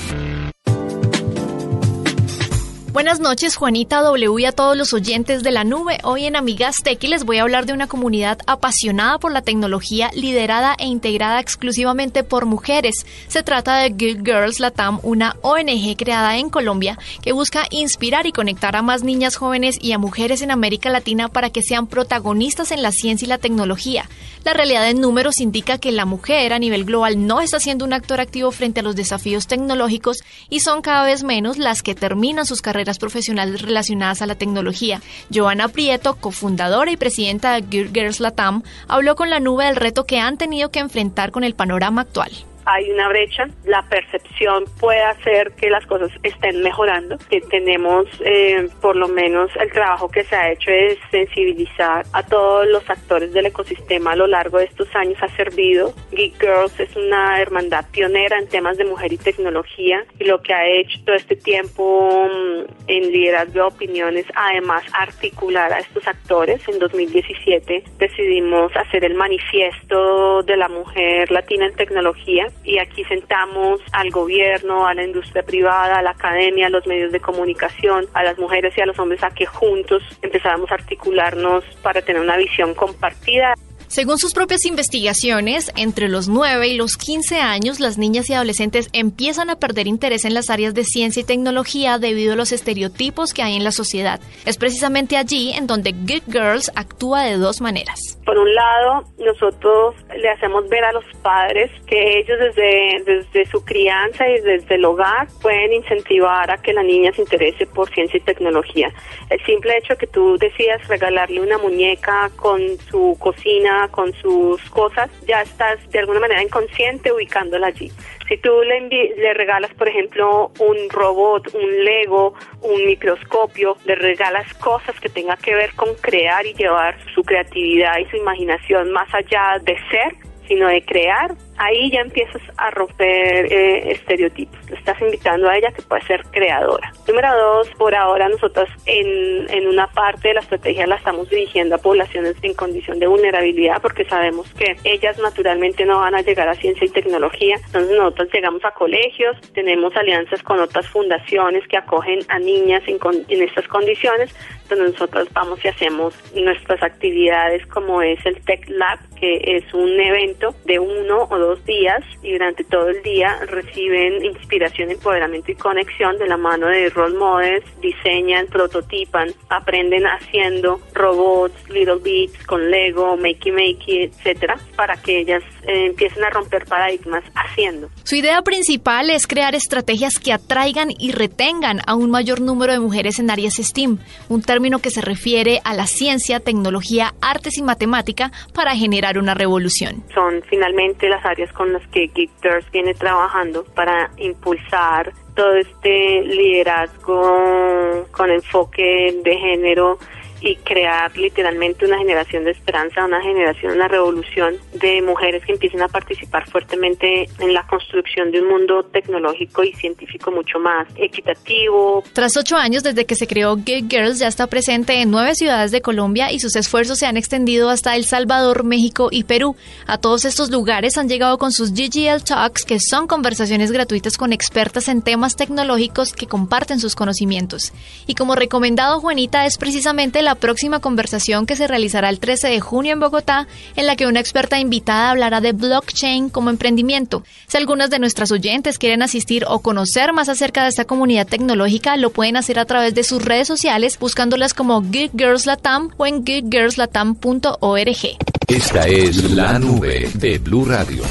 Buenas 2.92 3.20
noches, 3.20 3.56
Juanita 3.56 4.02
W 4.02 4.38
y 4.38 4.44
a 4.44 4.52
todos 4.52 4.76
los 4.76 4.92
oyentes 4.92 5.42
de 5.42 5.50
la 5.50 5.64
nube. 5.64 5.96
Hoy 6.04 6.26
en 6.26 6.36
Amigas 6.36 6.82
Tech 6.82 7.02
les 7.04 7.24
voy 7.24 7.38
a 7.38 7.42
hablar 7.42 7.64
de 7.64 7.72
una 7.72 7.86
comunidad 7.86 8.40
apasionada 8.46 9.16
por 9.16 9.32
la 9.32 9.40
tecnología, 9.40 10.10
liderada 10.12 10.76
e 10.78 10.84
integrada 10.84 11.40
exclusivamente 11.40 12.22
por 12.22 12.44
mujeres. 12.44 13.06
Se 13.28 13.42
trata 13.42 13.78
de 13.78 13.88
Good 13.88 14.26
Girls 14.26 14.60
Latam, 14.60 15.00
una 15.02 15.36
ONG 15.40 15.96
creada 15.96 16.36
en 16.36 16.50
Colombia 16.50 16.98
que 17.22 17.32
busca 17.32 17.64
inspirar 17.70 18.26
y 18.26 18.32
conectar 18.32 18.76
a 18.76 18.82
más 18.82 19.02
niñas 19.02 19.36
jóvenes 19.36 19.78
y 19.80 19.92
a 19.92 19.98
mujeres 19.98 20.42
en 20.42 20.50
América 20.50 20.90
Latina 20.90 21.28
para 21.30 21.48
que 21.48 21.62
sean 21.62 21.86
protagonistas 21.86 22.72
en 22.72 22.82
la 22.82 22.92
ciencia 22.92 23.24
y 23.24 23.28
la 23.30 23.38
tecnología. 23.38 24.06
La 24.44 24.54
realidad 24.54 24.90
en 24.90 25.00
números 25.00 25.40
indica 25.40 25.78
que 25.78 25.92
la 25.92 26.04
mujer 26.04 26.52
a 26.52 26.58
nivel 26.58 26.84
global 26.84 27.26
no 27.26 27.40
está 27.40 27.60
siendo 27.60 27.84
un 27.84 27.92
actor 27.92 28.20
activo 28.20 28.50
frente 28.50 28.80
a 28.80 28.82
los 28.82 28.96
desafíos 28.96 29.46
tecnológicos 29.46 30.24
y 30.50 30.60
son 30.60 30.82
cada 30.82 31.04
vez 31.04 31.22
menos 31.22 31.58
las 31.58 31.82
que 31.82 31.94
terminan 31.94 32.44
sus 32.44 32.60
carreras 32.60 32.98
profesionales 32.98 33.62
relacionadas 33.62 34.20
a 34.20 34.26
la 34.26 34.34
tecnología. 34.34 35.00
Joana 35.32 35.68
Prieto, 35.68 36.16
cofundadora 36.16 36.90
y 36.90 36.96
presidenta 36.96 37.60
de 37.60 37.88
Girls 37.92 38.18
Latam, 38.18 38.64
habló 38.88 39.14
con 39.14 39.30
la 39.30 39.38
nube 39.38 39.66
del 39.66 39.76
reto 39.76 40.06
que 40.06 40.18
han 40.18 40.38
tenido 40.38 40.70
que 40.70 40.80
enfrentar 40.80 41.30
con 41.30 41.44
el 41.44 41.54
panorama 41.54 42.02
actual 42.02 42.32
hay 42.64 42.90
una 42.90 43.08
brecha, 43.08 43.48
la 43.64 43.82
percepción 43.82 44.64
puede 44.80 45.02
hacer 45.02 45.52
que 45.52 45.70
las 45.70 45.86
cosas 45.86 46.10
estén 46.22 46.62
mejorando, 46.62 47.18
que 47.30 47.40
tenemos 47.40 48.06
eh, 48.24 48.68
por 48.80 48.96
lo 48.96 49.08
menos 49.08 49.50
el 49.60 49.70
trabajo 49.72 50.08
que 50.08 50.24
se 50.24 50.36
ha 50.36 50.50
hecho 50.50 50.70
es 50.70 50.98
sensibilizar 51.10 52.06
a 52.12 52.22
todos 52.22 52.66
los 52.68 52.88
actores 52.88 53.32
del 53.32 53.46
ecosistema 53.46 54.12
a 54.12 54.16
lo 54.16 54.26
largo 54.26 54.58
de 54.58 54.64
estos 54.64 54.94
años 54.94 55.18
ha 55.22 55.28
servido. 55.36 55.94
Geek 56.12 56.40
Girls 56.40 56.78
es 56.78 56.94
una 56.96 57.40
hermandad 57.40 57.84
pionera 57.90 58.38
en 58.38 58.48
temas 58.48 58.76
de 58.76 58.84
mujer 58.84 59.12
y 59.12 59.18
tecnología 59.18 60.04
y 60.18 60.24
lo 60.24 60.40
que 60.42 60.54
ha 60.54 60.66
hecho 60.66 60.98
todo 61.04 61.16
este 61.16 61.36
tiempo 61.36 62.28
mm, 62.28 62.72
en 62.88 63.12
liderazgo 63.12 63.52
de 63.52 63.60
opiniones, 63.62 64.26
además 64.34 64.84
articular 64.92 65.72
a 65.72 65.80
estos 65.80 66.06
actores. 66.06 66.66
En 66.68 66.78
2017 66.78 67.84
decidimos 67.98 68.74
hacer 68.76 69.04
el 69.04 69.14
manifiesto 69.14 70.42
de 70.42 70.56
la 70.56 70.68
mujer 70.68 71.30
latina 71.30 71.66
en 71.66 71.74
tecnología 71.74 72.51
y 72.64 72.78
aquí 72.78 73.04
sentamos 73.04 73.80
al 73.92 74.10
gobierno, 74.10 74.86
a 74.86 74.94
la 74.94 75.04
industria 75.04 75.42
privada, 75.42 75.98
a 75.98 76.02
la 76.02 76.10
academia, 76.10 76.68
a 76.68 76.70
los 76.70 76.86
medios 76.86 77.12
de 77.12 77.20
comunicación, 77.20 78.06
a 78.14 78.22
las 78.22 78.38
mujeres 78.38 78.76
y 78.76 78.80
a 78.80 78.86
los 78.86 78.98
hombres 78.98 79.22
a 79.22 79.30
que 79.30 79.46
juntos 79.46 80.02
empezáramos 80.22 80.70
a 80.70 80.74
articularnos 80.74 81.64
para 81.82 82.02
tener 82.02 82.22
una 82.22 82.36
visión 82.36 82.74
compartida. 82.74 83.54
Según 83.92 84.16
sus 84.16 84.32
propias 84.32 84.64
investigaciones, 84.64 85.70
entre 85.76 86.08
los 86.08 86.26
9 86.26 86.66
y 86.66 86.76
los 86.78 86.96
15 86.96 87.40
años, 87.40 87.78
las 87.78 87.98
niñas 87.98 88.30
y 88.30 88.32
adolescentes 88.32 88.88
empiezan 88.94 89.50
a 89.50 89.56
perder 89.56 89.86
interés 89.86 90.24
en 90.24 90.32
las 90.32 90.48
áreas 90.48 90.72
de 90.72 90.84
ciencia 90.84 91.20
y 91.20 91.26
tecnología 91.26 91.98
debido 91.98 92.32
a 92.32 92.36
los 92.36 92.52
estereotipos 92.52 93.34
que 93.34 93.42
hay 93.42 93.54
en 93.54 93.64
la 93.64 93.70
sociedad. 93.70 94.18
Es 94.46 94.56
precisamente 94.56 95.18
allí 95.18 95.52
en 95.52 95.66
donde 95.66 95.92
Good 95.92 96.32
Girls 96.32 96.72
actúa 96.74 97.24
de 97.24 97.36
dos 97.36 97.60
maneras. 97.60 98.18
Por 98.24 98.38
un 98.38 98.54
lado, 98.54 99.04
nosotros 99.18 99.94
le 100.16 100.30
hacemos 100.30 100.66
ver 100.70 100.84
a 100.84 100.92
los 100.92 101.04
padres 101.20 101.70
que 101.86 102.20
ellos 102.20 102.38
desde, 102.38 103.02
desde 103.04 103.44
su 103.50 103.62
crianza 103.62 104.26
y 104.26 104.40
desde 104.40 104.76
el 104.76 104.86
hogar 104.86 105.28
pueden 105.42 105.74
incentivar 105.74 106.50
a 106.50 106.56
que 106.56 106.72
la 106.72 106.82
niña 106.82 107.12
se 107.12 107.20
interese 107.20 107.66
por 107.66 107.92
ciencia 107.92 108.16
y 108.16 108.20
tecnología. 108.20 108.90
El 109.28 109.44
simple 109.44 109.76
hecho 109.76 109.98
que 109.98 110.06
tú 110.06 110.38
decidas 110.38 110.88
regalarle 110.88 111.42
una 111.42 111.58
muñeca 111.58 112.30
con 112.36 112.58
su 112.90 113.18
cocina 113.20 113.81
con 113.88 114.12
sus 114.14 114.60
cosas, 114.70 115.10
ya 115.26 115.42
estás 115.42 115.78
de 115.90 115.98
alguna 115.98 116.20
manera 116.20 116.42
inconsciente 116.42 117.12
ubicándola 117.12 117.68
allí. 117.68 117.90
Si 118.28 118.36
tú 118.38 118.50
le, 118.62 118.80
le 118.88 119.34
regalas, 119.34 119.72
por 119.74 119.88
ejemplo, 119.88 120.52
un 120.58 120.88
robot, 120.90 121.54
un 121.54 121.84
Lego, 121.84 122.34
un 122.62 122.86
microscopio, 122.86 123.76
le 123.84 123.94
regalas 123.94 124.52
cosas 124.54 124.98
que 125.00 125.08
tengan 125.08 125.38
que 125.38 125.54
ver 125.54 125.74
con 125.74 125.94
crear 125.96 126.46
y 126.46 126.54
llevar 126.54 126.96
su 127.14 127.22
creatividad 127.22 127.98
y 127.98 128.06
su 128.06 128.16
imaginación 128.16 128.92
más 128.92 129.12
allá 129.14 129.58
de 129.62 129.76
ser, 129.90 130.16
sino 130.48 130.68
de 130.68 130.84
crear, 130.84 131.34
ahí 131.62 131.90
ya 131.90 132.00
empiezas 132.00 132.42
a 132.56 132.70
romper 132.70 133.52
eh, 133.52 133.92
estereotipos. 133.92 134.58
Estás 134.70 135.00
invitando 135.00 135.48
a 135.48 135.56
ella 135.56 135.70
que 135.72 135.82
puede 135.82 136.02
ser 136.02 136.24
creadora. 136.30 136.92
Número 137.06 137.28
dos, 137.36 137.68
por 137.78 137.94
ahora 137.94 138.28
nosotros 138.28 138.68
en, 138.86 139.48
en 139.50 139.68
una 139.68 139.86
parte 139.86 140.28
de 140.28 140.34
la 140.34 140.40
estrategia 140.40 140.86
la 140.86 140.96
estamos 140.96 141.30
dirigiendo 141.30 141.76
a 141.76 141.78
poblaciones 141.78 142.34
en 142.42 142.54
condición 142.54 142.98
de 142.98 143.06
vulnerabilidad 143.06 143.80
porque 143.80 144.04
sabemos 144.04 144.52
que 144.54 144.76
ellas 144.84 145.18
naturalmente 145.18 145.84
no 145.84 145.98
van 145.98 146.14
a 146.14 146.22
llegar 146.22 146.48
a 146.48 146.54
ciencia 146.54 146.86
y 146.86 146.90
tecnología. 146.90 147.56
Entonces 147.66 147.96
nosotros 147.96 148.28
llegamos 148.32 148.64
a 148.64 148.72
colegios, 148.72 149.36
tenemos 149.52 149.94
alianzas 149.96 150.42
con 150.42 150.58
otras 150.60 150.86
fundaciones 150.88 151.66
que 151.68 151.76
acogen 151.76 152.20
a 152.28 152.38
niñas 152.38 152.82
en, 152.86 152.98
en 153.28 153.42
estas 153.42 153.68
condiciones. 153.68 154.34
Entonces 154.62 154.92
nosotros 154.92 155.28
vamos 155.32 155.64
y 155.64 155.68
hacemos 155.68 156.14
nuestras 156.34 156.82
actividades 156.82 157.66
como 157.66 158.02
es 158.02 158.24
el 158.26 158.40
Tech 158.44 158.68
Lab, 158.68 158.98
que 159.20 159.40
es 159.44 159.72
un 159.74 160.00
evento 160.00 160.54
de 160.64 160.78
uno 160.78 161.28
o 161.30 161.38
dos 161.38 161.51
días 161.64 162.02
y 162.22 162.32
durante 162.32 162.64
todo 162.64 162.88
el 162.88 163.02
día 163.02 163.38
reciben 163.46 164.24
inspiración, 164.24 164.90
empoderamiento 164.90 165.52
y 165.52 165.54
conexión 165.54 166.18
de 166.18 166.26
la 166.26 166.36
mano 166.36 166.68
de 166.68 166.90
role 166.90 167.16
models, 167.16 167.64
diseñan, 167.80 168.46
prototipan, 168.46 169.28
aprenden 169.48 170.04
haciendo 170.04 170.80
robots, 170.94 171.68
little 171.68 171.98
bits 172.02 172.46
con 172.46 172.70
Lego, 172.70 173.16
Makey 173.16 173.52
Makey, 173.52 174.02
etcétera, 174.04 174.56
para 174.76 174.96
que 174.96 175.20
ellas 175.20 175.42
eh, 175.66 175.86
empiecen 175.86 176.24
a 176.24 176.30
romper 176.30 176.64
paradigmas 176.66 177.24
haciendo. 177.34 177.88
Su 178.04 178.16
idea 178.16 178.42
principal 178.42 179.10
es 179.10 179.26
crear 179.26 179.54
estrategias 179.54 180.18
que 180.18 180.32
atraigan 180.32 180.88
y 180.98 181.12
retengan 181.12 181.80
a 181.86 181.94
un 181.94 182.10
mayor 182.10 182.40
número 182.40 182.72
de 182.72 182.80
mujeres 182.80 183.18
en 183.18 183.30
áreas 183.30 183.54
STEAM, 183.54 183.98
un 184.28 184.42
término 184.42 184.80
que 184.80 184.90
se 184.90 185.00
refiere 185.00 185.60
a 185.64 185.74
la 185.74 185.86
ciencia, 185.86 186.40
tecnología, 186.40 187.14
artes 187.20 187.58
y 187.58 187.62
matemática 187.62 188.30
para 188.54 188.74
generar 188.74 189.18
una 189.18 189.34
revolución. 189.34 190.02
Son 190.14 190.42
finalmente 190.48 191.08
las 191.08 191.24
áreas 191.24 191.31
con 191.52 191.72
las 191.72 191.86
que 191.88 192.08
Geek 192.08 192.30
viene 192.70 192.94
trabajando 192.94 193.64
para 193.74 194.10
impulsar 194.18 195.12
todo 195.34 195.54
este 195.56 196.22
liderazgo 196.22 198.06
con 198.10 198.30
enfoque 198.30 199.18
de 199.24 199.36
género 199.36 199.98
y 200.42 200.56
crear 200.56 201.16
literalmente 201.16 201.86
una 201.86 201.98
generación 201.98 202.44
de 202.44 202.50
esperanza, 202.50 203.04
una 203.04 203.22
generación, 203.22 203.72
una 203.72 203.88
revolución 203.88 204.56
de 204.74 205.00
mujeres 205.02 205.44
que 205.44 205.52
empiecen 205.52 205.82
a 205.82 205.88
participar 205.88 206.48
fuertemente 206.50 207.28
en 207.38 207.54
la 207.54 207.66
construcción 207.66 208.30
de 208.30 208.40
un 208.40 208.48
mundo 208.48 208.82
tecnológico 208.84 209.62
y 209.62 209.72
científico 209.74 210.30
mucho 210.30 210.58
más 210.58 210.88
equitativo. 210.96 212.02
Tras 212.12 212.36
ocho 212.36 212.56
años 212.56 212.82
desde 212.82 213.06
que 213.06 213.14
se 213.14 213.26
creó 213.26 213.56
Geek 213.56 213.88
Girls, 213.88 214.18
ya 214.18 214.28
está 214.28 214.48
presente 214.48 215.00
en 215.00 215.10
nueve 215.10 215.34
ciudades 215.34 215.70
de 215.70 215.80
Colombia 215.80 216.32
y 216.32 216.40
sus 216.40 216.56
esfuerzos 216.56 216.98
se 216.98 217.06
han 217.06 217.16
extendido 217.16 217.70
hasta 217.70 217.94
El 217.94 218.04
Salvador, 218.04 218.64
México 218.64 219.08
y 219.10 219.24
Perú. 219.24 219.56
A 219.86 219.98
todos 219.98 220.24
estos 220.24 220.50
lugares 220.50 220.98
han 220.98 221.08
llegado 221.08 221.38
con 221.38 221.52
sus 221.52 221.72
GGL 221.72 222.24
Talks, 222.24 222.64
que 222.64 222.80
son 222.80 223.06
conversaciones 223.06 223.70
gratuitas 223.70 224.16
con 224.16 224.32
expertas 224.32 224.88
en 224.88 225.02
temas 225.02 225.36
tecnológicos 225.36 226.12
que 226.12 226.26
comparten 226.26 226.80
sus 226.80 226.96
conocimientos. 226.96 227.72
Y 228.06 228.14
como 228.14 228.34
recomendado 228.34 229.00
Juanita 229.00 229.46
es 229.46 229.56
precisamente 229.58 230.22
la 230.22 230.31
próxima 230.34 230.80
conversación 230.80 231.46
que 231.46 231.56
se 231.56 231.66
realizará 231.66 232.08
el 232.08 232.18
13 232.18 232.48
de 232.48 232.60
junio 232.60 232.92
en 232.92 233.00
Bogotá, 233.00 233.46
en 233.76 233.86
la 233.86 233.96
que 233.96 234.06
una 234.06 234.20
experta 234.20 234.58
invitada 234.58 235.10
hablará 235.10 235.40
de 235.40 235.52
blockchain 235.52 236.28
como 236.28 236.50
emprendimiento. 236.50 237.24
Si 237.48 237.56
algunas 237.56 237.90
de 237.90 237.98
nuestras 237.98 238.32
oyentes 238.32 238.78
quieren 238.78 239.02
asistir 239.02 239.44
o 239.48 239.60
conocer 239.60 240.12
más 240.12 240.28
acerca 240.28 240.62
de 240.62 240.68
esta 240.68 240.84
comunidad 240.84 241.26
tecnológica, 241.26 241.96
lo 241.96 242.10
pueden 242.10 242.36
hacer 242.36 242.58
a 242.58 242.64
través 242.64 242.94
de 242.94 243.04
sus 243.04 243.24
redes 243.24 243.48
sociales 243.48 243.98
buscándolas 243.98 244.54
como 244.54 244.82
Geek 244.82 245.12
Girls 245.16 245.46
Latam 245.46 245.90
o 245.96 246.06
en 246.06 246.24
geekgirlslatam.org. 246.24 248.18
Esta 248.48 248.86
es 248.86 249.32
la 249.32 249.58
nube 249.58 250.10
de 250.14 250.38
Blue 250.38 250.64
Radio. 250.64 251.02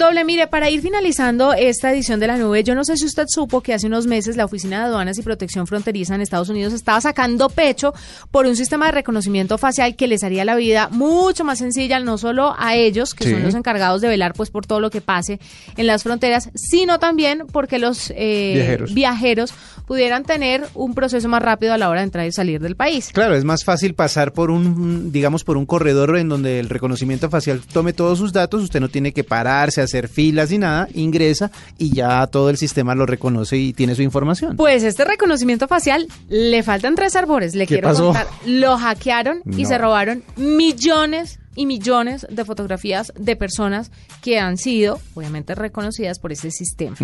Doble, 0.00 0.24
mire, 0.24 0.46
para 0.46 0.70
ir 0.70 0.80
finalizando 0.80 1.52
esta 1.52 1.92
edición 1.92 2.20
de 2.20 2.26
la 2.26 2.38
nube, 2.38 2.64
yo 2.64 2.74
no 2.74 2.84
sé 2.84 2.96
si 2.96 3.04
usted 3.04 3.26
supo 3.28 3.60
que 3.60 3.74
hace 3.74 3.86
unos 3.86 4.06
meses 4.06 4.34
la 4.34 4.46
Oficina 4.46 4.78
de 4.78 4.84
Aduanas 4.86 5.18
y 5.18 5.22
Protección 5.22 5.66
Fronteriza 5.66 6.14
en 6.14 6.22
Estados 6.22 6.48
Unidos 6.48 6.72
estaba 6.72 7.02
sacando 7.02 7.50
pecho 7.50 7.92
por 8.30 8.46
un 8.46 8.56
sistema 8.56 8.86
de 8.86 8.92
reconocimiento 8.92 9.58
facial 9.58 9.96
que 9.96 10.08
les 10.08 10.24
haría 10.24 10.46
la 10.46 10.56
vida 10.56 10.88
mucho 10.90 11.44
más 11.44 11.58
sencilla, 11.58 12.00
no 12.00 12.16
solo 12.16 12.54
a 12.58 12.76
ellos, 12.76 13.12
que 13.12 13.30
son 13.30 13.42
los 13.42 13.54
encargados 13.54 14.00
de 14.00 14.08
velar 14.08 14.32
pues 14.32 14.48
por 14.48 14.64
todo 14.64 14.80
lo 14.80 14.88
que 14.88 15.02
pase 15.02 15.38
en 15.76 15.86
las 15.86 16.02
fronteras, 16.02 16.48
sino 16.54 16.98
también 16.98 17.44
porque 17.52 17.78
los 17.78 18.10
eh, 18.16 18.82
viajeros. 18.94 19.52
pudieran 19.86 20.24
tener 20.24 20.66
un 20.72 20.94
proceso 20.94 21.28
más 21.28 21.42
rápido 21.42 21.74
a 21.74 21.76
la 21.76 21.90
hora 21.90 22.00
de 22.00 22.04
entrar 22.04 22.26
y 22.26 22.32
salir 22.32 22.62
del 22.62 22.74
país. 22.74 23.10
Claro, 23.12 23.34
es 23.34 23.44
más 23.44 23.64
fácil 23.64 23.92
pasar 23.92 24.32
por 24.32 24.50
un, 24.50 25.12
digamos, 25.12 25.44
por 25.44 25.58
un 25.58 25.66
corredor 25.66 26.16
en 26.16 26.30
donde 26.30 26.58
el 26.58 26.70
reconocimiento 26.70 27.28
facial 27.28 27.60
tome 27.70 27.92
todos 27.92 28.16
sus 28.16 28.32
datos, 28.32 28.62
usted 28.62 28.80
no 28.80 28.88
tiene 28.88 29.12
que 29.12 29.24
pararse 29.24 29.89
hacer 29.90 30.08
filas 30.08 30.52
y 30.52 30.58
nada, 30.58 30.88
ingresa 30.94 31.50
y 31.78 31.92
ya 31.94 32.26
todo 32.28 32.50
el 32.50 32.56
sistema 32.56 32.94
lo 32.94 33.06
reconoce 33.06 33.56
y 33.56 33.72
tiene 33.72 33.94
su 33.94 34.02
información. 34.02 34.56
Pues 34.56 34.82
este 34.82 35.04
reconocimiento 35.04 35.68
facial 35.68 36.06
le 36.28 36.62
faltan 36.62 36.94
tres 36.94 37.16
árboles, 37.16 37.54
le 37.54 37.66
quiero 37.66 37.92
contar. 37.92 38.26
Lo 38.46 38.76
hackearon 38.78 39.42
y 39.56 39.66
se 39.66 39.78
robaron 39.78 40.22
millones 40.36 41.38
y 41.56 41.66
millones 41.66 42.26
de 42.30 42.44
fotografías 42.44 43.12
de 43.18 43.34
personas 43.34 43.90
que 44.22 44.38
han 44.38 44.56
sido, 44.56 45.00
obviamente, 45.14 45.54
reconocidas 45.54 46.18
por 46.18 46.32
ese 46.32 46.50
sistema. 46.50 46.96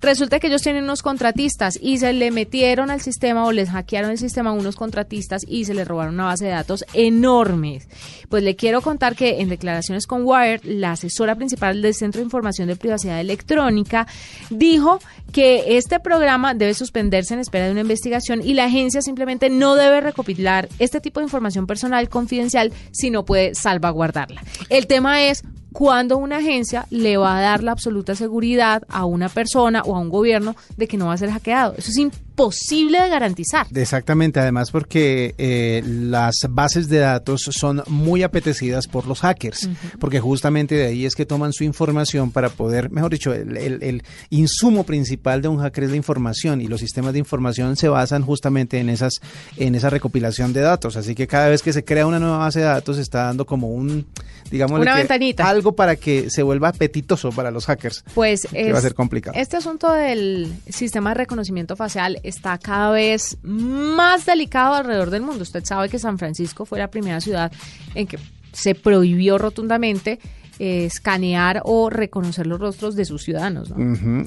Resulta 0.00 0.40
que 0.40 0.46
ellos 0.46 0.62
tienen 0.62 0.84
unos 0.84 1.02
contratistas 1.02 1.78
y 1.80 1.98
se 1.98 2.12
le 2.12 2.30
metieron 2.30 2.90
al 2.90 3.02
sistema 3.02 3.44
o 3.44 3.52
les 3.52 3.68
hackearon 3.68 4.10
el 4.10 4.18
sistema 4.18 4.50
a 4.50 4.54
unos 4.54 4.76
contratistas 4.76 5.42
y 5.46 5.66
se 5.66 5.74
les 5.74 5.86
robaron 5.86 6.14
una 6.14 6.24
base 6.24 6.46
de 6.46 6.52
datos 6.52 6.84
enormes. 6.94 7.88
Pues 8.28 8.42
le 8.42 8.56
quiero 8.56 8.80
contar 8.80 9.16
que 9.16 9.40
en 9.40 9.50
declaraciones 9.50 10.06
con 10.06 10.22
Wired, 10.24 10.62
la 10.64 10.92
asesora 10.92 11.34
principal 11.34 11.82
del 11.82 11.94
Centro 11.94 12.20
de 12.20 12.24
Información 12.24 12.68
de 12.68 12.76
Privacidad 12.76 13.20
Electrónica 13.20 14.06
dijo 14.48 14.98
que 15.32 15.76
este 15.76 16.00
programa 16.00 16.54
debe 16.54 16.74
suspenderse 16.74 17.34
en 17.34 17.40
espera 17.40 17.66
de 17.66 17.72
una 17.72 17.82
investigación 17.82 18.40
y 18.42 18.54
la 18.54 18.64
agencia 18.64 19.02
simplemente 19.02 19.50
no 19.50 19.76
debe 19.76 20.00
recopilar 20.00 20.68
este 20.78 21.00
tipo 21.00 21.20
de 21.20 21.24
información 21.24 21.66
personal 21.66 22.08
confidencial 22.08 22.72
si 22.90 23.10
no 23.10 23.24
puede 23.24 23.54
salvaguardar 23.54 23.89
guardarla. 23.90 24.42
El 24.68 24.86
tema 24.86 25.22
es 25.22 25.42
cuándo 25.72 26.18
una 26.18 26.38
agencia 26.38 26.86
le 26.90 27.16
va 27.16 27.38
a 27.38 27.40
dar 27.40 27.62
la 27.62 27.72
absoluta 27.72 28.14
seguridad 28.14 28.82
a 28.88 29.04
una 29.04 29.28
persona 29.28 29.82
o 29.82 29.96
a 29.96 30.00
un 30.00 30.08
gobierno 30.08 30.56
de 30.76 30.88
que 30.88 30.96
no 30.96 31.06
va 31.06 31.14
a 31.14 31.18
ser 31.18 31.30
hackeado. 31.30 31.74
Eso 31.76 31.90
es 31.90 31.98
imposible 32.40 33.00
de 33.00 33.08
garantizar. 33.08 33.66
Exactamente, 33.74 34.40
además 34.40 34.70
porque 34.70 35.34
eh, 35.36 35.82
las 35.84 36.36
bases 36.48 36.88
de 36.88 36.98
datos 36.98 37.42
son 37.50 37.82
muy 37.88 38.22
apetecidas 38.22 38.86
por 38.86 39.06
los 39.06 39.20
hackers, 39.20 39.68
porque 39.98 40.20
justamente 40.20 40.74
de 40.74 40.86
ahí 40.86 41.04
es 41.04 41.14
que 41.14 41.26
toman 41.26 41.52
su 41.52 41.64
información 41.64 42.30
para 42.30 42.48
poder, 42.48 42.90
mejor 42.90 43.12
dicho, 43.12 43.34
el, 43.34 43.56
el, 43.56 44.02
insumo 44.30 44.84
principal 44.84 45.42
de 45.42 45.48
un 45.48 45.58
hacker 45.58 45.84
es 45.84 45.90
la 45.90 45.96
información 45.96 46.60
y 46.60 46.68
los 46.68 46.80
sistemas 46.80 47.12
de 47.12 47.18
información 47.18 47.76
se 47.76 47.88
basan 47.88 48.22
justamente 48.22 48.78
en 48.78 48.88
esas 48.88 49.20
en 49.56 49.74
esa 49.74 49.90
recopilación 49.90 50.52
de 50.52 50.60
datos. 50.60 50.96
Así 50.96 51.14
que 51.14 51.26
cada 51.26 51.48
vez 51.48 51.62
que 51.62 51.72
se 51.72 51.84
crea 51.84 52.06
una 52.06 52.18
nueva 52.18 52.38
base 52.38 52.60
de 52.60 52.66
datos 52.66 52.96
está 52.96 53.24
dando 53.24 53.44
como 53.44 53.68
un, 53.68 54.06
digamos, 54.50 54.80
una 54.80 54.94
ventanita. 54.94 55.46
algo 55.48 55.59
para 55.62 55.96
que 55.96 56.30
se 56.30 56.42
vuelva 56.42 56.68
apetitoso 56.68 57.30
para 57.30 57.50
los 57.50 57.66
hackers. 57.66 58.04
Pues 58.14 58.46
va 58.52 58.78
a 58.78 58.82
ser 58.82 58.94
complicado. 58.94 59.38
Este 59.38 59.56
asunto 59.56 59.92
del 59.92 60.52
sistema 60.68 61.10
de 61.10 61.14
reconocimiento 61.14 61.76
facial 61.76 62.18
está 62.22 62.58
cada 62.58 62.90
vez 62.90 63.38
más 63.42 64.26
delicado 64.26 64.74
alrededor 64.74 65.10
del 65.10 65.22
mundo. 65.22 65.42
Usted 65.42 65.64
sabe 65.64 65.88
que 65.88 65.98
San 65.98 66.18
Francisco 66.18 66.64
fue 66.64 66.78
la 66.78 66.88
primera 66.88 67.20
ciudad 67.20 67.52
en 67.94 68.06
que 68.06 68.18
se 68.52 68.74
prohibió 68.74 69.38
rotundamente 69.38 70.18
eh, 70.58 70.84
escanear 70.84 71.62
o 71.64 71.88
reconocer 71.88 72.46
los 72.46 72.60
rostros 72.60 72.94
de 72.94 73.06
sus 73.06 73.22
ciudadanos. 73.22 73.72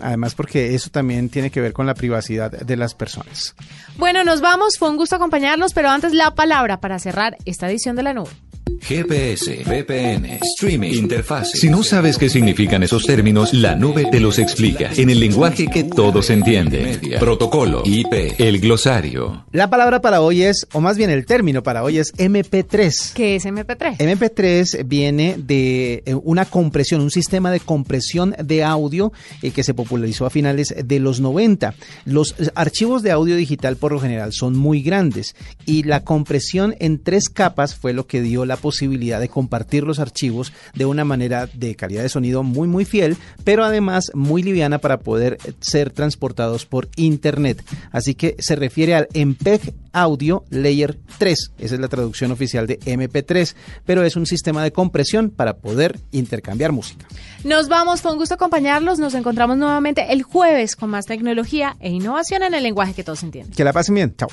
Además, 0.02 0.34
porque 0.34 0.74
eso 0.74 0.90
también 0.90 1.30
tiene 1.30 1.52
que 1.52 1.62
ver 1.62 1.74
con 1.74 1.86
la 1.86 1.94
privacidad 1.94 2.50
de 2.52 2.76
las 2.76 2.96
personas. 2.96 3.54
Bueno, 3.98 4.24
nos 4.24 4.42
vamos. 4.42 4.80
Fue 4.80 4.90
un 4.90 4.98
gusto 4.98 5.16
acompañarlos, 5.16 5.74
pero 5.74 5.90
antes 5.90 6.12
la 6.14 6.34
palabra 6.34 6.80
para 6.80 6.98
cerrar 6.98 7.38
esta 7.46 7.70
edición 7.70 7.96
de 7.96 8.02
la 8.02 8.14
nube. 8.14 8.32
GPS, 8.82 9.64
VPN, 9.66 10.40
streaming, 10.42 10.94
interfaz. 10.94 11.52
Si 11.52 11.70
no 11.70 11.84
sabes 11.84 12.18
qué 12.18 12.30
significan 12.30 12.84
esos 12.84 13.06
términos, 13.06 13.54
la 13.54 13.76
nube 13.76 14.06
te 14.12 14.20
los 14.20 14.40
explica 14.40 14.90
en 14.96 15.10
el 15.10 15.20
lenguaje 15.20 15.68
que 15.68 15.84
todos 15.84 16.30
entienden. 16.30 17.00
Protocolo, 17.20 17.84
IP, 17.86 18.40
el 18.40 18.60
glosario. 18.60 19.46
La 19.52 19.70
palabra 19.70 20.02
para 20.02 20.22
hoy 20.22 20.44
es, 20.44 20.68
o 20.74 20.82
más 20.82 20.98
bien 20.98 21.10
el 21.10 21.26
término 21.26 21.64
para 21.64 21.84
hoy 21.84 21.98
es 21.98 22.14
MP3. 22.16 23.14
¿Qué 23.14 23.36
es 23.36 23.46
MP3? 23.46 23.98
MP3 23.98 24.86
viene 24.86 25.36
de 25.38 26.04
eh, 26.06 26.16
una 26.24 26.46
compresión, 26.46 27.02
un 27.02 27.12
sistema 27.12 27.52
de 27.52 27.60
compresión 27.60 28.36
de 28.44 28.64
audio 28.64 29.12
eh, 29.42 29.52
que 29.52 29.64
se 29.64 29.74
popularizó 29.74 30.26
a 30.26 30.30
finales 30.30 30.74
de 30.84 31.00
los 31.00 31.20
90. 31.20 31.74
Los 32.06 32.36
archivos 32.56 33.04
de 33.04 33.12
audio 33.12 33.36
digital 33.36 33.78
por 33.78 33.92
lo 33.92 34.00
general 34.00 34.34
son 34.34 34.58
muy 34.58 34.82
grandes 34.82 35.36
y 35.66 35.84
la 35.84 36.04
compresión 36.04 36.76
en 36.80 37.02
tres 37.02 37.30
capas 37.30 37.76
fue 37.76 37.94
lo 37.94 38.08
que 38.08 38.22
dio 38.22 38.46
la 38.46 38.58
posibilidad 38.64 39.20
de 39.20 39.28
compartir 39.28 39.84
los 39.84 40.00
archivos 40.00 40.54
de 40.74 40.86
una 40.86 41.04
manera 41.04 41.50
de 41.54 41.76
calidad 41.76 42.02
de 42.02 42.08
sonido 42.08 42.44
muy 42.44 42.70
muy 42.70 42.86
fiel, 42.86 43.18
pero 43.44 43.66
además 43.66 44.10
muy 44.14 44.42
liviana 44.42 44.78
para 44.78 45.00
poder 45.00 45.38
ser 45.60 45.92
transportados 45.92 46.66
por 46.66 46.88
internet. 46.96 47.62
Así 47.92 48.16
que 48.16 48.38
se 48.40 48.56
refiere 48.56 48.96
al 48.96 49.10
MPEG 49.14 49.74
Audio 49.92 50.46
Layer 50.50 50.98
3. 51.18 51.52
Esa 51.60 51.76
es 51.76 51.82
la 51.82 51.90
traducción 51.90 52.32
oficial 52.32 52.66
de 52.66 52.80
MP3, 52.80 53.54
pero 53.86 54.06
es 54.06 54.16
un 54.16 54.26
sistema 54.26 54.64
de 54.64 54.72
compresión 54.72 55.30
para 55.30 55.58
poder 55.58 56.00
intercambiar 56.12 56.72
música. 56.72 57.06
Nos 57.44 57.68
vamos, 57.68 58.02
fue 58.02 58.14
un 58.14 58.18
gusto 58.18 58.36
acompañarlos. 58.36 58.98
Nos 58.98 59.14
encontramos 59.14 59.58
nuevamente 59.58 60.14
el 60.14 60.24
jueves 60.24 60.78
con 60.78 60.90
más 60.90 61.06
tecnología 61.06 61.76
e 61.82 61.90
innovación 61.90 62.44
en 62.44 62.54
el 62.54 62.64
lenguaje 62.64 62.94
que 62.94 63.04
todos 63.04 63.24
entienden. 63.24 63.54
Que 63.54 63.66
la 63.66 63.74
pasen 63.74 63.96
bien. 63.96 64.16
Chao. 64.16 64.30